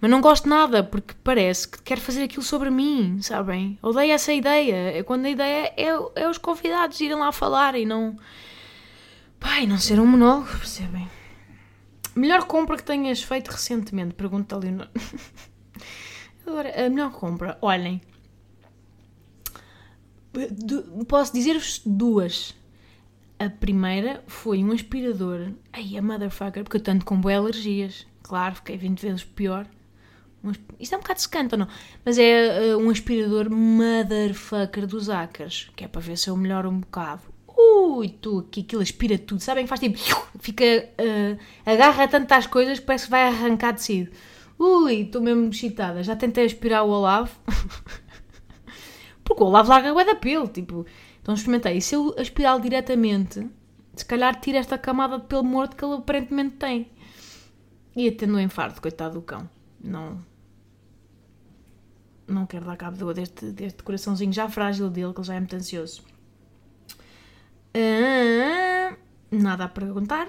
[0.01, 3.79] Mas não gosto nada, porque parece que quero fazer aquilo sobre mim, sabem?
[3.83, 4.99] Odeio essa ideia.
[4.99, 8.17] É quando a ideia é, é os convidados irem lá falar e não.
[9.39, 11.09] Pai, não ser um monólogo, percebem?
[12.15, 14.15] Melhor compra que tenhas feito recentemente?
[14.15, 14.69] Pergunta ali.
[16.47, 18.01] Agora, a melhor compra, olhem.
[21.09, 22.55] Posso dizer-vos duas.
[23.41, 25.53] A primeira foi um aspirador.
[25.73, 28.07] Ai, a motherfucker, porque eu tanto com boas alergias.
[28.23, 29.67] Claro, fiquei 20 vezes pior.
[30.45, 31.67] Um, isto é um bocado secante, não?
[32.05, 36.69] Mas é uh, um aspirador motherfucker dos Acres, que é para ver se eu melhoro
[36.69, 37.23] um bocado.
[37.49, 39.41] Ui, tu, que aquilo aspira tudo.
[39.41, 39.99] Sabem que faz tipo.
[40.39, 40.63] Fica.
[41.01, 44.11] Uh, agarra tantas coisas que parece que vai arrancar tecido.
[44.59, 46.03] Ui, estou mesmo excitada.
[46.03, 47.35] Já tentei aspirar o Olavo.
[49.25, 50.85] Porque o Olavo larga a da pelo, tipo.
[51.23, 51.77] Então experimentei.
[51.77, 53.49] E se eu aspirar diretamente,
[53.95, 56.91] se calhar tira esta camada de pelo morto que ele aparentemente tem.
[57.95, 59.49] Ia tendo um infarto, coitado do cão.
[59.83, 60.25] Não.
[62.27, 65.57] Não quero dar cabo deste, deste coraçãozinho já frágil dele, que ele já é muito
[65.57, 66.03] ansioso.
[67.75, 68.97] Ah,
[69.31, 70.29] nada a perguntar.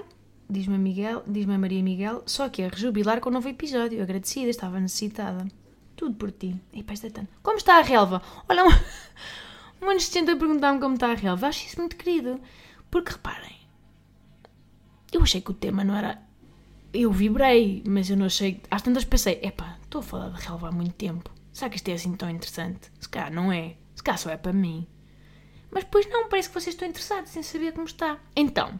[0.49, 4.01] Diz-me a, Miguel, diz-me a Maria Miguel, só que a rejubilar com um novo episódio.
[4.01, 5.47] Agradecida, estava necessitada.
[5.95, 6.59] Tudo por ti.
[6.73, 7.29] E pá, é tanto.
[7.41, 8.21] Como está a relva?
[8.49, 8.63] Olha,
[9.81, 11.47] um de gente a perguntar-me como está a relva.
[11.47, 12.39] Acho isso muito querido.
[12.89, 13.55] Porque reparem,
[15.11, 16.21] eu achei que o tema não era.
[16.93, 18.61] Eu vibrei, mas eu não achei.
[18.69, 21.29] Às tantas pensei, epá, estou a falar de relva há muito tempo.
[21.51, 22.91] Será que isto é assim tão interessante?
[22.99, 23.75] Se calhar não é.
[23.95, 24.87] Se calhar só é para mim.
[25.71, 28.19] Mas depois não, parece que vocês estão interessados em saber como está.
[28.35, 28.77] Então,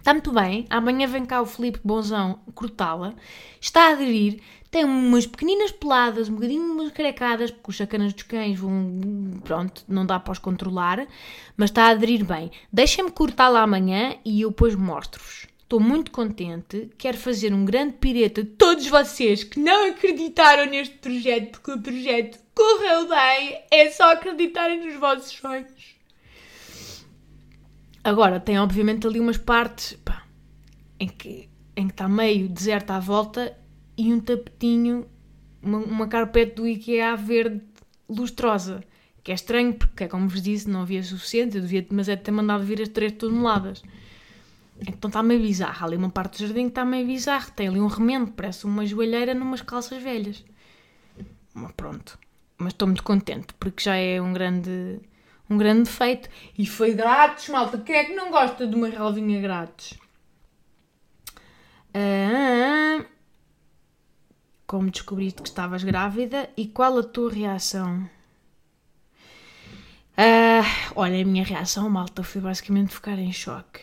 [0.00, 0.66] está muito bem.
[0.68, 3.14] Amanhã vem cá o Felipe Bonzão cortá-la.
[3.60, 4.40] Está a aderir.
[4.70, 9.40] Tem umas pequeninas peladas, um bocadinho carecadas, porque os sacanas dos cães vão.
[9.44, 11.06] Pronto, não dá para os controlar,
[11.56, 12.50] mas está a aderir bem.
[12.72, 15.46] Deixem-me cortá-la amanhã e eu depois mostro-vos.
[15.70, 20.96] Estou muito contente, quero fazer um grande pireta de todos vocês que não acreditaram neste
[20.96, 25.99] projeto, porque o projeto correu bem, é só acreditarem nos vossos sonhos.
[28.02, 30.24] Agora, tem obviamente ali umas partes pá,
[30.98, 33.56] em que em que está meio deserto à volta
[33.96, 35.06] e um tapetinho,
[35.62, 37.62] uma, uma carpete do IKEA verde
[38.08, 38.82] lustrosa.
[39.22, 42.30] Que é estranho porque, como vos disse, não havia suficiente, eu devia, mas é ter
[42.30, 43.82] mandado vir as 3 toneladas.
[44.86, 45.84] Então está meio bizarro.
[45.84, 47.50] Há ali uma parte do jardim que está meio bizarro.
[47.52, 50.44] Tem ali um remendo, parece uma joelheira numas calças velhas.
[51.52, 52.18] Mas pronto.
[52.56, 55.00] Mas estou muito contente porque já é um grande,
[55.50, 56.30] um grande feito.
[56.56, 57.76] E foi grátis, malta.
[57.78, 59.98] Quem é que não gosta de uma relvinha grátis?
[61.92, 63.04] Ah,
[64.66, 68.08] como descobriste que estavas grávida e qual a tua reação?
[70.16, 73.80] Uh, olha, a minha reação, malta, foi basicamente ficar em choque.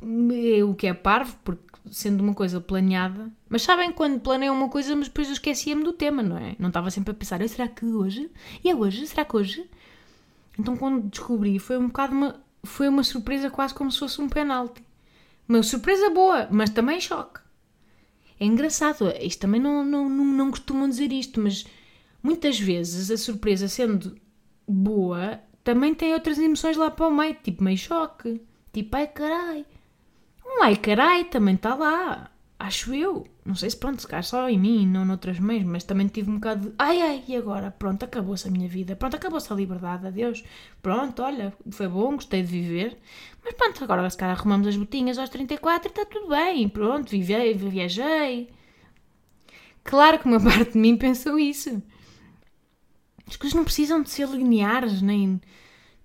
[0.00, 3.32] O que é parvo, porque sendo uma coisa planeada.
[3.48, 6.54] Mas sabem quando planeiam uma coisa, mas depois eu esquecia-me do tema, não é?
[6.58, 8.30] Não estava sempre a pensar, será que hoje?
[8.62, 9.06] E é hoje?
[9.06, 9.68] Será que hoje?
[10.58, 12.48] Então quando descobri, foi um bocado uma.
[12.64, 14.82] Foi uma surpresa quase como se fosse um penalti.
[15.48, 17.40] Uma surpresa boa, mas também choque.
[18.40, 21.66] É engraçado, isto também não, não, não, não costumam dizer isto, mas
[22.22, 24.16] muitas vezes a surpresa sendo
[24.66, 28.40] boa também tem outras emoções lá para o meio, tipo meio choque,
[28.72, 29.66] tipo ai carai.
[30.44, 33.26] Um ai carai também está lá, acho eu.
[33.44, 36.08] Não sei se pronto, se calhar só em mim e não noutras mães, mas também
[36.08, 37.70] tive um bocado de ai ai, e agora?
[37.70, 40.44] Pronto, acabou-se a minha vida, pronto, acabou-se a liberdade, adeus.
[40.82, 42.98] Pronto, olha, foi bom, gostei de viver.
[43.44, 47.10] Mas pronto, agora se calhar arrumamos as botinhas aos 34 e está tudo bem, pronto,
[47.10, 48.50] vivei, viajei.
[49.84, 51.82] Claro que uma parte de mim pensou isso.
[53.26, 55.40] As coisas não precisam de ser lineares, nem.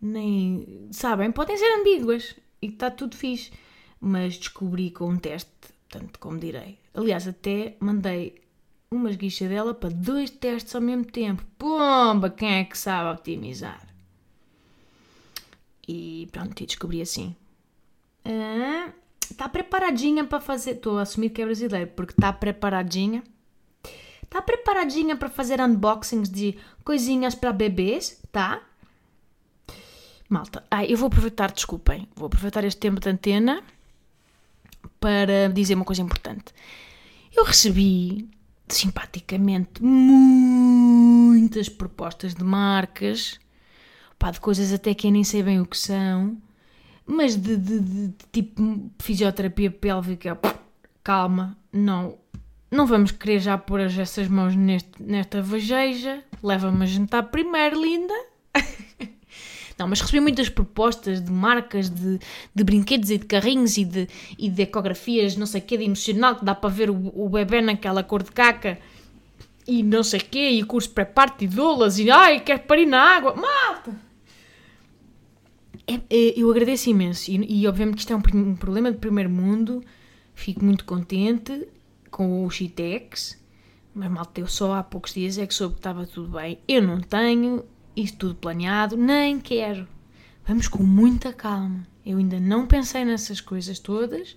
[0.01, 0.87] nem.
[0.91, 1.31] sabem?
[1.31, 3.51] Podem ser ambíguas e está tudo fixe.
[3.99, 5.49] Mas descobri com um teste,
[5.93, 6.79] tanto como direi.
[6.95, 8.41] Aliás, até mandei
[8.89, 11.45] uma esguichadela para dois testes ao mesmo tempo.
[11.57, 13.87] Pomba, quem é que sabe optimizar?
[15.87, 17.35] E pronto, e descobri assim.
[19.29, 20.71] Está ah, preparadinha para fazer.
[20.71, 23.23] Estou a assumir que é brasileiro, porque está preparadinha.
[24.23, 28.63] Está preparadinha para fazer unboxings de coisinhas para bebês, tá?
[30.27, 33.61] Malta, ai, eu vou aproveitar, desculpem, vou aproveitar este tempo de antena
[35.03, 36.45] para dizer uma coisa importante.
[37.35, 38.29] Eu recebi
[38.69, 43.37] simpaticamente muitas propostas de marcas,
[44.17, 46.37] pá, de coisas até que eu nem sei bem o que são,
[47.05, 50.39] mas de, de, de, de tipo fisioterapia pélvica,
[51.03, 52.17] calma, não,
[52.71, 58.13] não vamos querer já pôr essas mãos neste, nesta vageja, leva-me a jantar primeiro, linda.
[59.83, 62.17] Não, mas recebi muitas propostas de marcas de,
[62.55, 64.07] de brinquedos e de carrinhos e de,
[64.39, 67.27] e de ecografias, não sei o quê, de emocional, que dá para ver o, o
[67.27, 68.79] bebê naquela cor de caca
[69.67, 73.01] e não sei o quê, e curso pré-parte e doulas e ai, quer parir na
[73.01, 73.35] água.
[73.35, 73.93] Malta!
[75.85, 78.99] É, é, eu agradeço imenso e, e, obviamente que isto é um, um, problema de
[78.99, 79.83] primeiro mundo.
[80.33, 81.67] Fico muito contente
[82.09, 83.37] com o Chitex,
[83.93, 86.57] mas malta, eu só há poucos dias é que soube que estava tudo bem.
[86.69, 89.87] Eu não tenho, isso tudo planeado, nem quero.
[90.45, 91.87] Vamos com muita calma.
[92.05, 94.35] Eu ainda não pensei nessas coisas todas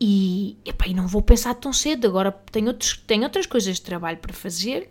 [0.00, 2.06] e, epá, não vou pensar tão cedo.
[2.06, 4.90] Agora tenho, outros, tenho outras coisas de trabalho para fazer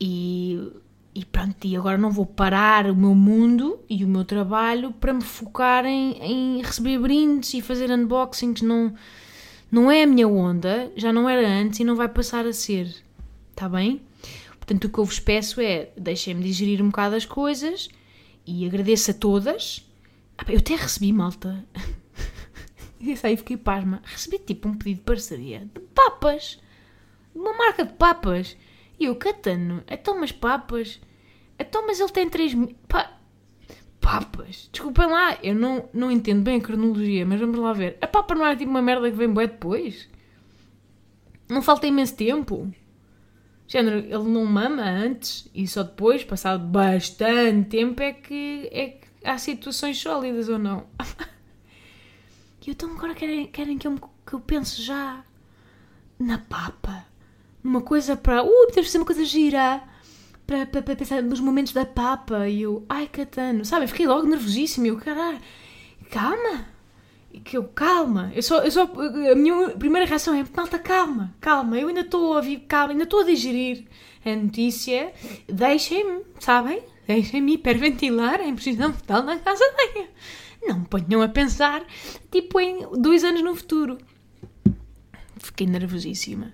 [0.00, 0.72] e,
[1.14, 1.66] e pronto.
[1.66, 5.84] E agora não vou parar o meu mundo e o meu trabalho para me focar
[5.84, 8.62] em, em receber brindes e fazer unboxings.
[8.62, 8.94] Não,
[9.70, 12.94] não é a minha onda, já não era antes e não vai passar a ser.
[13.50, 14.00] Está bem?
[14.68, 17.88] Portanto, o que eu vos peço é deixem-me digerir um bocado as coisas
[18.46, 19.82] e agradeço a todas.
[20.36, 21.64] Ah, eu até recebi malta.
[23.00, 24.02] Isso aí fiquei pasma.
[24.04, 26.60] Recebi tipo um pedido de parceria de papas.
[27.34, 28.58] Uma marca de papas.
[29.00, 31.00] E eu, Catano, então mas papas.
[31.58, 32.76] Então, mas ele tem 3 mil.
[32.86, 33.10] Pa...
[34.02, 34.68] Papas.
[34.70, 37.96] Desculpem lá, eu não, não entendo bem a cronologia, mas vamos lá ver.
[38.02, 40.10] A papa não é tipo uma merda que vem bué depois?
[41.48, 42.70] Não falta imenso tempo?
[43.68, 49.06] Género, ele não mama antes e só depois, passado bastante tempo, é que, é que
[49.22, 50.86] há situações sólidas ou não.
[52.66, 55.24] E então agora querem, querem que, eu, que eu pense já
[56.18, 57.06] na papa.
[57.64, 58.42] Numa coisa para.
[58.42, 59.82] Uh, podemos fazer uma coisa gira.
[60.46, 62.46] Para, para, para pensar nos momentos da papa.
[62.46, 63.64] E eu, ai, Catano.
[63.64, 64.84] Sabe, fiquei logo nervosíssimo.
[64.84, 65.40] E eu, caralho,
[66.10, 66.66] calma
[67.44, 71.78] que eu, calma, eu só, eu só, a minha primeira reação é, malta, calma, calma,
[71.78, 73.84] eu ainda estou a ouvir, calma, ainda estou a digerir
[74.24, 75.12] a notícia,
[75.46, 76.82] deixem-me, sabem?
[77.06, 80.08] Deixem-me hiperventilar em precisão fetal na casa banha.
[80.66, 81.82] Não me ponham a pensar,
[82.30, 83.98] tipo, em dois anos no futuro.
[85.38, 86.52] Fiquei nervosíssima.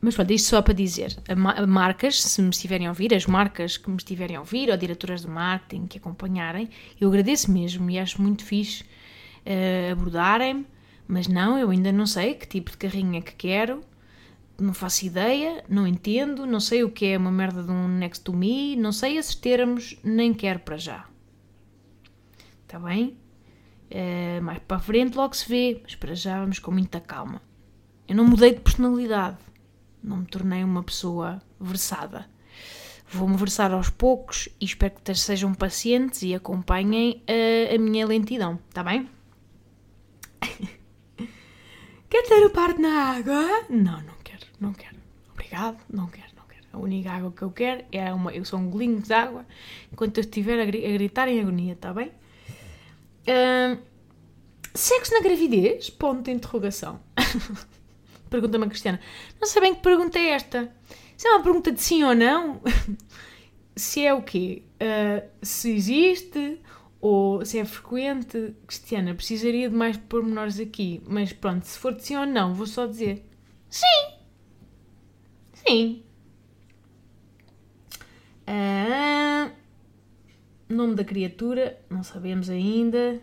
[0.00, 3.76] Mas pronto, isto só para dizer, a marcas, se me estiverem a ouvir, as marcas
[3.76, 6.68] que me estiverem a ouvir, ou diretoras de marketing que acompanharem,
[7.00, 8.84] eu agradeço mesmo e acho muito fixe
[9.46, 10.66] uh, abordarem-me,
[11.06, 13.80] mas não, eu ainda não sei que tipo de carrinho é que quero,
[14.58, 18.24] não faço ideia, não entendo, não sei o que é uma merda de um next
[18.24, 21.06] to me, não sei esses termos, nem quero para já.
[22.62, 23.16] Está bem?
[23.90, 27.40] Uh, mais para a frente logo se vê, mas para já vamos com muita calma.
[28.08, 29.38] Eu não mudei de personalidade,
[30.02, 32.28] não me tornei uma pessoa versada.
[33.08, 38.58] Vou-me versar aos poucos e espero que sejam pacientes e acompanhem a, a minha lentidão,
[38.68, 39.08] está bem?
[42.08, 43.64] Quer ter o parto na água?
[43.68, 44.96] Não, não quero, não quero.
[45.32, 46.64] Obrigado, não quero, não quero.
[46.72, 48.32] A única água que eu quero é uma.
[48.32, 49.44] Eu sou um golinho de água
[49.92, 52.12] enquanto eu estiver a, gritar em agonia, está bem?
[53.28, 53.78] Uh,
[54.74, 55.90] sexo na gravidez?
[55.90, 57.00] Ponto de interrogação.
[58.30, 59.00] Pergunta-me a Cristiana.
[59.40, 60.72] Não sei bem que pergunta é esta.
[61.16, 62.60] Se é uma pergunta de sim ou não?
[63.74, 64.62] se é o quê?
[64.80, 66.60] Uh, se existe?
[67.08, 72.04] Ou se é frequente, Cristiana, precisaria de mais pormenores aqui, mas pronto, se for de
[72.04, 73.24] sim ou não, vou só dizer
[73.70, 74.16] sim.
[75.54, 76.02] Sim.
[78.44, 79.50] Ah,
[80.68, 83.20] nome da criatura, não sabemos ainda.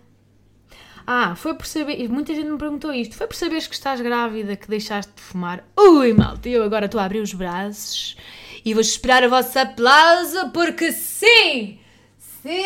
[1.06, 2.08] Ah, foi por saber.
[2.08, 3.16] Muita gente me perguntou isto.
[3.16, 5.68] Foi por saberes que estás grávida que deixaste de fumar.
[5.78, 8.16] Ui, malta, eu agora estou a abrir os braços
[8.64, 11.83] e vou esperar o vosso aplauso porque sim!
[12.44, 12.66] Sim,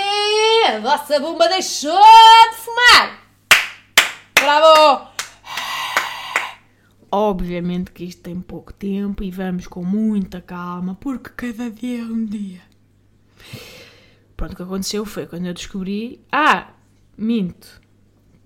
[0.76, 3.22] a vossa bomba deixou de fumar.
[4.34, 5.08] Bravo!
[7.12, 12.04] obviamente que isto tem pouco tempo e vamos com muita calma, porque cada dia é
[12.04, 12.62] um dia.
[14.36, 16.22] Pronto, o que aconteceu foi quando eu descobri.
[16.32, 16.72] Ah,
[17.16, 17.80] minto.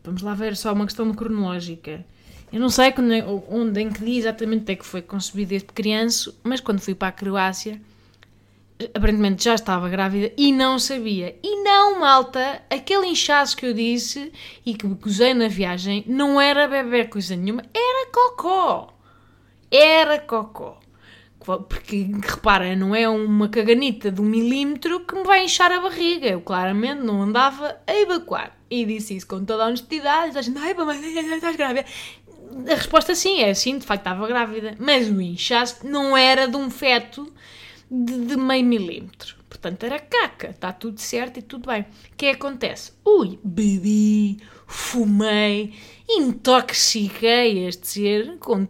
[0.04, 2.06] Vamos lá ver só uma questão cronológica.
[2.52, 5.72] Eu não sei quando, é, onde, em que dia exatamente é que foi concebido este
[5.72, 7.82] criança, mas quando fui para a Croácia,
[8.94, 11.38] aparentemente já estava grávida e não sabia.
[11.44, 14.32] E não, malta, aquele inchaço que eu disse
[14.66, 18.94] e que gozei na viagem não era bebê coisa nenhuma, era cocó.
[19.70, 20.80] Era cocó.
[21.44, 26.28] Porque, repara, não é uma caganita de um milímetro que me vai inchar a barriga.
[26.28, 28.56] Eu claramente não andava a evacuar.
[28.70, 30.38] E disse isso com toda a honestidade.
[30.38, 31.00] A gente, ai, mamãe,
[31.34, 31.86] estás grávida.
[32.70, 34.76] A resposta sim, é sim, de facto estava grávida.
[34.78, 37.32] Mas o inchaço não era de um feto
[37.92, 39.36] de, de meio milímetro.
[39.50, 41.82] Portanto, era caca, está tudo certo e tudo bem.
[41.82, 42.94] O que é que acontece?
[43.06, 45.74] Ui, bebi, fumei,
[46.08, 48.66] intoxiquei este ser com.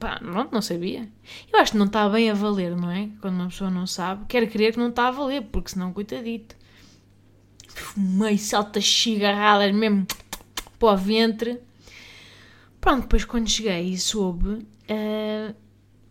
[0.00, 1.08] pá, não, não sabia.
[1.52, 3.10] Eu acho que não está bem a valer, não é?
[3.20, 6.56] Quando uma pessoa não sabe, quer crer que não está a valer, porque senão, coitadito.
[7.68, 10.04] Fumei saltas cigarradas mesmo
[10.78, 11.60] para o ventre.
[12.80, 15.54] Pronto, depois quando cheguei e soube, uh,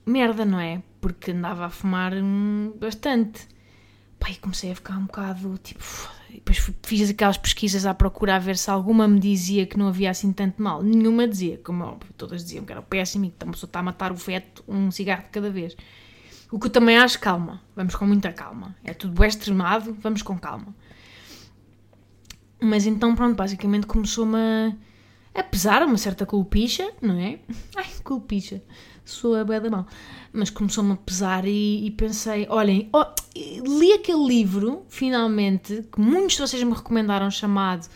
[0.06, 0.82] merda, não é?
[1.04, 3.46] Porque andava a fumar hum, bastante.
[4.18, 5.84] Pai, comecei a ficar um bocado tipo.
[6.30, 10.10] Depois fiz aquelas pesquisas à procura a ver se alguma me dizia que não havia
[10.10, 10.82] assim tanto mal.
[10.82, 13.84] Nenhuma dizia, como óbvio, todas diziam que era péssimo e que a pessoa está a
[13.84, 15.76] matar o feto um cigarro de cada vez.
[16.50, 18.74] O que eu também acho, calma, vamos com muita calma.
[18.82, 20.74] É tudo bem extremado, vamos com calma.
[22.62, 24.74] Mas então, pronto, basicamente começou-me a
[25.34, 27.40] a pesar uma certa culpicha, não é?
[27.76, 28.62] Ai, culpicha,
[29.06, 29.88] sou a da mal.
[30.32, 36.36] Mas começou-me a pesar e, e pensei: olhem, oh, li aquele livro, finalmente, que muitos
[36.36, 37.88] de vocês me recomendaram, chamado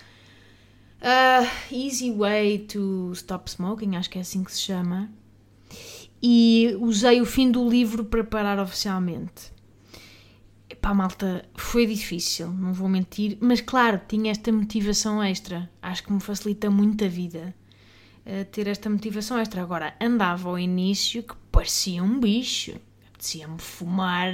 [1.02, 5.10] uh, Easy Way to Stop Smoking, acho que é assim que se chama.
[6.22, 9.56] E usei o fim do livro para parar oficialmente.
[10.82, 15.70] Pá, malta, foi difícil, não vou mentir, mas claro, tinha esta motivação extra.
[15.82, 17.54] Acho que me facilita muito a vida
[18.52, 19.62] ter esta motivação extra.
[19.62, 22.76] Agora, andava ao início que parecia um bicho,
[23.10, 24.34] apetecia-me fumar.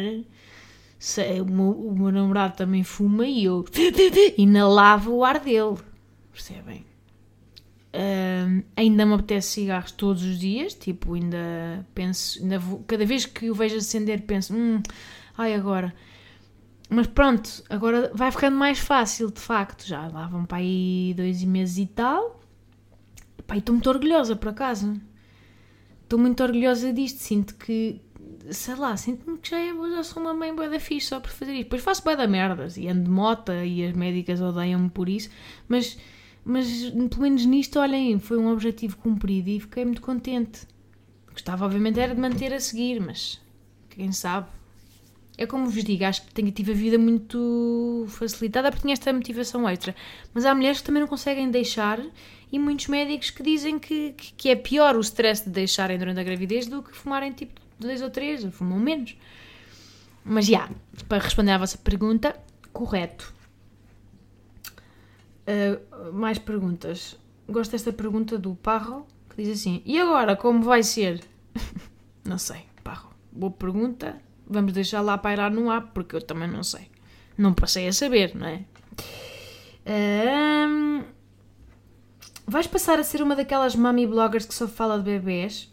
[1.41, 3.65] O meu, o meu namorado também fuma e eu
[4.37, 5.77] inalava o ar dele,
[6.31, 6.85] percebem?
[7.93, 13.25] Uh, ainda me apetece cigarros todos os dias, tipo, ainda penso, ainda vou, cada vez
[13.25, 14.81] que o vejo acender, penso, hum,
[15.37, 15.93] ai agora
[16.93, 19.85] mas pronto, agora vai ficando mais fácil, de facto.
[19.87, 22.39] Já lá vão para aí dois meses e tal.
[23.47, 24.99] Pá, estou muito orgulhosa, por acaso.
[26.03, 27.17] Estou muito orgulhosa disto.
[27.17, 28.01] Sinto que,
[28.51, 31.29] sei lá, sinto-me que já, é, já sou uma mãe boa da fixe só por
[31.29, 31.63] fazer isto.
[31.63, 35.29] Depois faço boa da merdas e ando de mota e as médicas odeiam-me por isso.
[35.67, 35.97] Mas,
[36.45, 36.67] mas
[37.09, 40.67] pelo menos nisto, olhem, foi um objetivo cumprido e fiquei muito contente.
[41.31, 43.41] Gostava, obviamente, era de manter a seguir, mas
[43.89, 44.47] quem sabe
[45.37, 49.67] é como vos digo, acho que tive a vida muito facilitada porque tinha esta motivação
[49.67, 49.95] extra.
[50.33, 51.99] Mas há mulheres que também não conseguem deixar
[52.51, 56.19] e muitos médicos que dizem que, que, que é pior o stress de deixarem durante
[56.19, 59.17] a gravidez do que fumarem tipo dois ou três, fumam menos.
[60.23, 60.75] Mas já, yeah,
[61.09, 62.39] para responder à vossa pergunta,
[62.71, 63.33] correto.
[65.45, 67.17] Uh, mais perguntas.
[67.49, 71.21] Gosto desta pergunta do Parro, que diz assim: E agora, como vai ser?
[72.23, 73.09] não sei, Parro.
[73.31, 74.15] Boa pergunta
[74.47, 76.87] vamos deixar lá pairar no ar, porque eu também não sei.
[77.37, 78.63] Não passei a saber, não é?
[79.85, 81.03] Um,
[82.47, 85.71] vais passar a ser uma daquelas mummy bloggers que só fala de bebês?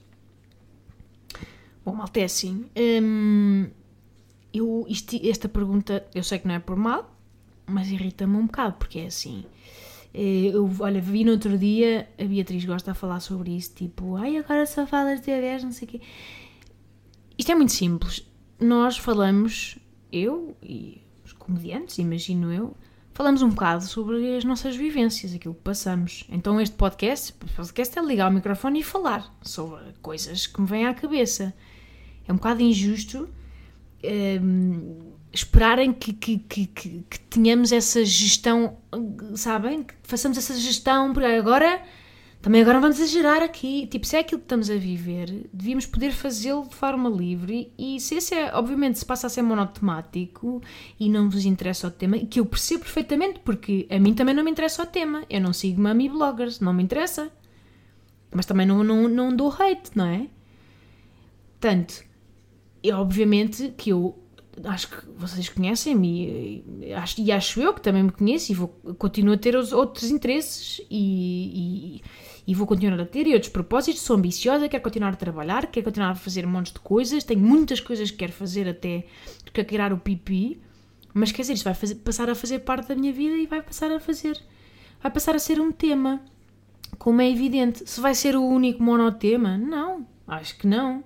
[1.85, 2.67] Bom, malta, é assim.
[2.77, 3.69] Um,
[4.53, 7.15] eu, isto, esta pergunta, eu sei que não é por mal,
[7.67, 9.45] mas irrita-me um bocado, porque é assim.
[10.13, 14.17] Eh, eu, olha, vi no outro dia, a Beatriz gosta de falar sobre isso, tipo,
[14.17, 16.01] ai, agora só falas de bebês, não sei o quê.
[17.39, 18.30] Isto é muito simples
[18.61, 19.79] nós falamos,
[20.13, 22.77] eu e os comediantes, imagino eu,
[23.13, 26.25] falamos um bocado sobre as nossas vivências, aquilo que passamos.
[26.29, 30.87] Então este podcast, podcast é ligar o microfone e falar sobre coisas que me vêm
[30.87, 31.55] à cabeça.
[32.29, 33.29] É um bocado injusto
[34.05, 38.79] um, esperarem que, que, que, que, tenhamos essa gestão,
[39.37, 39.85] sabem?
[39.85, 41.83] Que façamos essa gestão, porque agora
[42.43, 43.87] também agora vamos exagerar aqui.
[43.87, 48.01] Tipo, se é aquilo que estamos a viver, devíamos poder fazê-lo de forma livre e
[48.01, 50.63] se esse é, obviamente, se passa a ser monotemático
[50.99, 54.43] e não vos interessa o tema, que eu percebo perfeitamente, porque a mim também não
[54.43, 55.23] me interessa o tema.
[55.29, 57.31] Eu não sigo mami bloggers, não me interessa.
[58.33, 60.27] Mas também não, não, não dou hate, não é?
[61.61, 62.05] Portanto,
[62.83, 64.19] é obviamente que eu
[64.65, 68.69] acho que vocês conhecem-me e acho, e acho eu que também me conheço e vou,
[68.99, 72.03] continuo a ter os outros interesses e
[72.51, 75.85] e vou continuar a ter e outros propósitos, sou ambiciosa, quero continuar a trabalhar, quero
[75.85, 79.05] continuar a fazer um monte de coisas, tenho muitas coisas que quero fazer até
[79.53, 80.61] que a o pipi,
[81.15, 83.63] mas quer dizer, isto vai fazer, passar a fazer parte da minha vida e vai
[83.63, 84.37] passar a fazer,
[85.01, 86.21] vai passar a ser um tema,
[86.99, 87.89] como é evidente.
[87.89, 91.05] Se vai ser o único monotema, não, acho que não.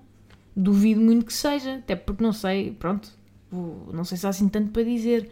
[0.57, 3.11] Duvido muito que seja, até porque não sei, pronto,
[3.51, 5.28] vou, não sei se há assim tanto para dizer,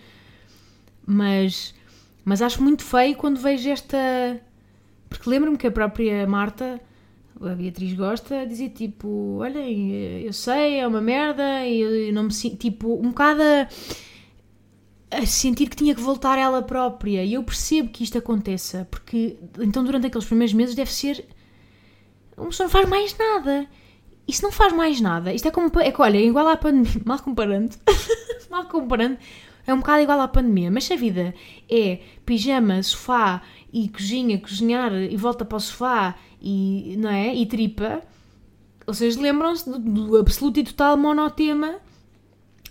[1.07, 1.75] mas,
[2.23, 4.43] mas acho muito feio quando vejo esta.
[5.13, 6.81] Porque lembro-me que a própria Marta,
[7.41, 9.93] a Beatriz gosta, dizia tipo: Olhem,
[10.23, 12.57] eu sei, é uma merda, e eu não me sinto.
[12.57, 13.43] Tipo, um bocado
[15.11, 17.25] a, sentir que tinha que voltar ela própria.
[17.25, 21.25] E eu percebo que isto aconteça, porque então durante aqueles primeiros meses deve ser.
[22.37, 23.67] Uma pessoa não faz mais nada.
[24.27, 25.33] Isso não faz mais nada.
[25.33, 25.71] Isto é como.
[25.81, 26.91] É que, olha, é igual à pandemia.
[27.05, 27.77] Mal comparando.
[28.51, 29.19] mal comparando.
[29.67, 30.71] É um bocado igual à pandemia.
[30.71, 31.35] Mas se a vida
[31.71, 33.43] é pijama, sofá
[33.73, 37.35] e cozinha, cozinhar e volta para o sofá e, não é?
[37.35, 38.03] e tripa,
[38.87, 41.77] vocês lembram-se do, do absoluto e total monotema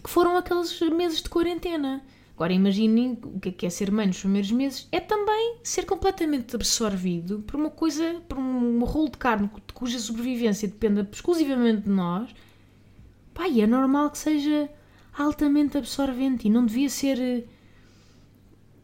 [0.04, 2.04] que foram aqueles meses de quarentena.
[2.36, 4.88] Agora imaginem o que é, é ser mãe nos primeiros meses.
[4.92, 10.68] É também ser completamente absorvido por uma coisa, por um rolo de carne cuja sobrevivência
[10.68, 12.34] dependa exclusivamente de nós.
[13.50, 14.70] E é normal que seja
[15.18, 17.48] altamente absorvente e não devia ser.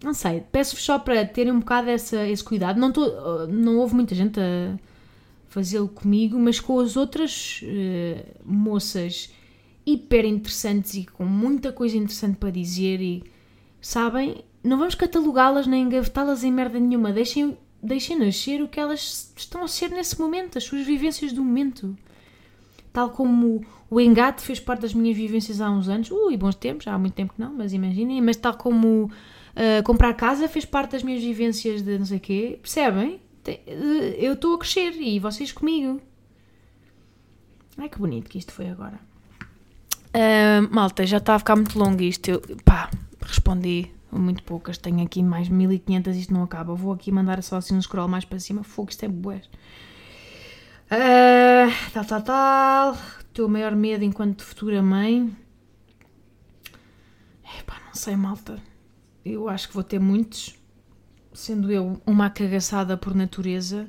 [0.04, 2.80] Não sei, peço-vos só para terem um bocado essa, esse cuidado.
[2.80, 4.78] Não, tô, não houve muita gente a
[5.48, 9.32] fazê-lo comigo, mas com as outras uh, moças
[9.86, 13.24] hiper interessantes e com muita coisa interessante para dizer e
[13.82, 17.14] sabem, não vamos catalogá-las nem engavetá-las em merda nenhuma.
[17.14, 21.44] Deixem, deixem nascer o que elas estão a ser nesse momento, as suas vivências do
[21.44, 21.98] momento.
[22.92, 26.86] Tal como o engate fez parte das minhas vivências há uns anos, ui, bons tempos,
[26.86, 30.66] já há muito tempo que não, mas imaginem, mas tal como uh, comprar casa fez
[30.66, 33.22] parte das minhas vivências de não sei o quê, percebem?
[34.18, 36.02] Eu estou a crescer e vocês comigo.
[37.78, 39.00] Ai que bonito que isto foi agora.
[40.08, 42.28] Uh, malta, já está a ficar muito longo isto.
[42.28, 42.90] Eu, pá,
[43.22, 44.78] respondi muito poucas.
[44.78, 46.74] Tenho aqui mais 1500, isto não acaba.
[46.74, 48.64] Vou aqui mandar só assim um scroll mais para cima.
[48.64, 49.42] Fogo, isto é bué.
[50.92, 52.98] Uh, tal, tal, tal.
[53.38, 55.32] Teu maior medo enquanto futura mãe.
[57.60, 58.58] Epá, não sei, malta.
[59.24, 60.56] Eu acho que vou ter muitos.
[61.32, 63.86] Sendo eu uma cagaçada por natureza.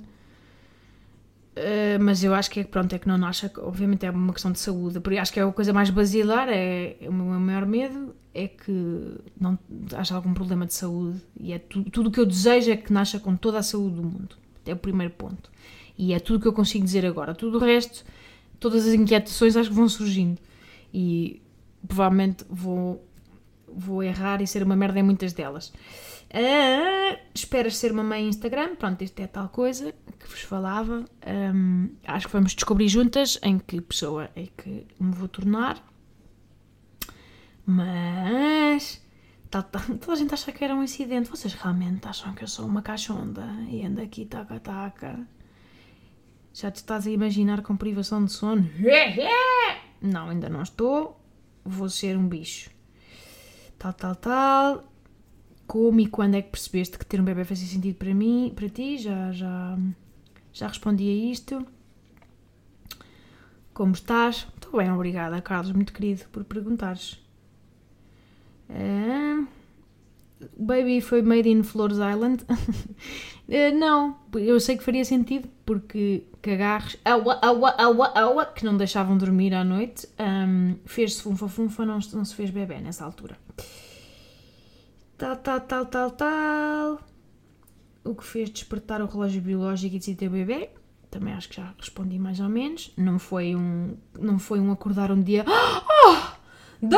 [1.56, 4.52] Uh, mas eu acho que é pronto, é que não nasce, obviamente é uma questão
[4.52, 7.64] de saúde, porque acho que é a coisa mais basilar, é, é o meu maior
[7.64, 9.58] medo é que não
[9.96, 12.92] haja algum problema de saúde e é tu, tudo o que eu desejo é que
[12.92, 14.36] nasça com toda a saúde do mundo.
[14.66, 15.50] É o primeiro ponto.
[15.96, 17.34] E é tudo o que eu consigo dizer agora.
[17.34, 18.04] Tudo o resto,
[18.58, 20.40] todas as inquietações acho que vão surgindo.
[20.92, 21.42] E
[21.86, 23.06] provavelmente vou,
[23.66, 25.72] vou errar e ser uma merda em muitas delas.
[26.30, 28.76] Uh, esperas ser uma mãe Instagram?
[28.76, 31.04] Pronto, isto é tal coisa que vos falava.
[31.26, 35.82] Um, acho que vamos descobrir juntas em que pessoa é que me vou tornar.
[37.64, 39.02] Mas.
[39.50, 41.30] Tá, tá, toda a gente acha que era um incidente.
[41.30, 45.26] Vocês realmente acham que eu sou uma cachonda e ando aqui taca-taca?
[46.60, 48.68] Já te estás a imaginar com privação de sono?
[50.02, 51.20] Não, ainda não estou.
[51.64, 52.68] Vou ser um bicho.
[53.78, 54.84] Tal, tal, tal
[55.68, 58.68] como e quando é que percebeste que ter um bebê fazia sentido para mim, para
[58.68, 58.98] ti?
[58.98, 59.78] Já, já,
[60.52, 61.64] já respondi a isto.
[63.72, 64.48] Como estás?
[64.56, 67.24] Estou bem, obrigada, Carlos, muito querido, por perguntares.
[68.68, 69.46] Uh,
[70.58, 72.44] baby foi made in Flores Island?
[72.50, 72.58] uh,
[73.78, 79.16] não, eu sei que faria sentido porque cagarres aua, aua, aua, aua, que não deixavam
[79.16, 83.36] dormir à noite, um, fez-se funfa-funfa, não, não se fez bebê nessa altura
[85.18, 87.00] tal, tal, tal, tal, tal.
[88.04, 90.70] O que fez despertar o relógio biológico e decidir ter bebê?
[91.10, 92.92] Também acho que já respondi mais ou menos.
[92.96, 95.44] Não foi um, não foi um acordar um dia.
[96.80, 96.96] Oh, the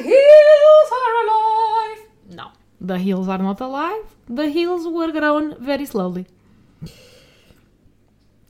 [0.00, 2.08] hills are alive.
[2.34, 2.52] Não.
[2.84, 4.06] The hills are not alive.
[4.34, 6.26] The hills were grown very slowly.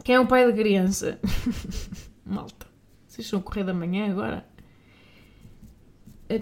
[0.05, 1.19] Quem é o pai da criança?
[2.25, 2.67] Malta.
[3.09, 4.47] Vocês a correr da manhã agora?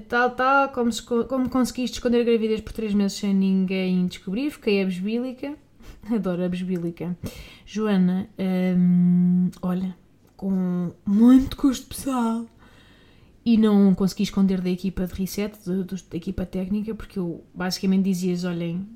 [0.08, 0.90] tal, tal, como,
[1.28, 5.54] como conseguiste esconder a gravidez por 3 meses sem ninguém descobrir, fiquei abesbílica.
[6.10, 7.16] Adoro a abesbílica.
[7.64, 8.28] Joana,
[8.76, 9.96] hum, olha,
[10.36, 12.46] com muito custo pessoal
[13.44, 17.44] e não consegui esconder da equipa de reset, de, de, da equipa técnica, porque eu
[17.54, 18.88] basicamente dizia olhem,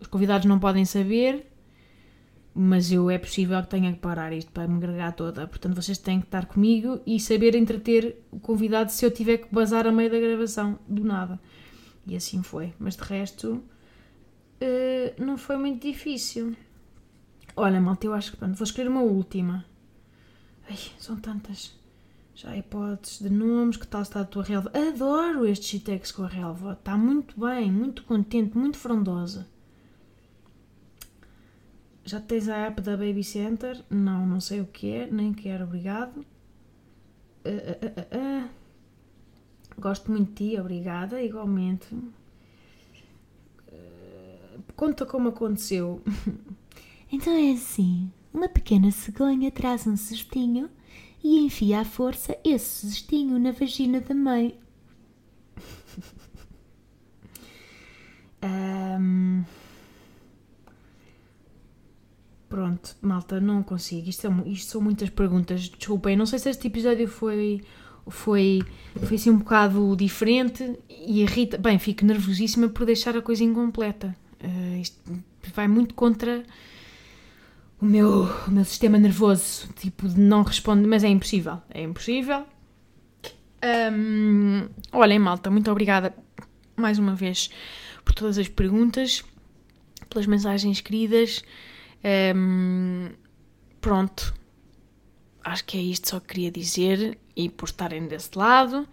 [0.00, 1.47] os convidados não podem saber,
[2.60, 5.46] mas eu é possível que tenha que parar isto para me agregar toda.
[5.46, 9.54] Portanto, vocês têm que estar comigo e saber entreter o convidado se eu tiver que
[9.54, 11.38] bazar a meio da gravação, do nada.
[12.04, 12.74] E assim foi.
[12.76, 13.62] Mas de resto,
[14.60, 16.56] uh, não foi muito difícil.
[17.54, 19.64] Olha, malta, eu acho que pronto, vou escolher uma última.
[20.68, 21.78] Ai, são tantas.
[22.34, 24.72] Já hipóteses de nomes, que tal está a tua relva?
[24.74, 26.72] Adoro este Chitex com a relva.
[26.72, 29.46] Está muito bem, muito contente, muito frondosa.
[32.08, 33.84] Já tens a app da Baby Center?
[33.90, 36.24] Não, não sei o que é, nem quero, obrigado.
[37.44, 38.48] Uh, uh, uh,
[39.78, 41.86] Gosto muito de ti, obrigada, igualmente.
[44.74, 46.00] conta como aconteceu.
[47.10, 50.68] Então é assim: uma pequena cegonha traz um cestinho
[51.24, 54.60] e enfia à força esse cestinho na vagina da mãe.
[58.44, 59.42] um...
[62.48, 64.08] Pronto, malta, não consigo.
[64.08, 65.68] Isto, é, isto são muitas perguntas.
[65.68, 67.62] Desculpem, não sei se este episódio foi,
[68.06, 68.62] foi,
[69.04, 71.58] foi assim um bocado diferente e irrita.
[71.58, 74.16] Bem, fico nervosíssima por deixar a coisa incompleta.
[74.42, 74.98] Uh, isto
[75.54, 76.42] vai muito contra
[77.80, 81.58] o meu, o meu sistema nervoso, tipo, de não responder, mas é impossível.
[81.70, 82.46] É impossível.
[83.92, 86.14] Um, olhem, malta, muito obrigada
[86.76, 87.50] mais uma vez
[88.04, 89.24] por todas as perguntas,
[90.08, 91.42] pelas mensagens queridas.
[92.04, 93.10] Um,
[93.80, 94.34] pronto,
[95.44, 98.88] acho que é isto só que queria dizer e por estarem desse lado.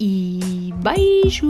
[0.00, 1.46] E beijo!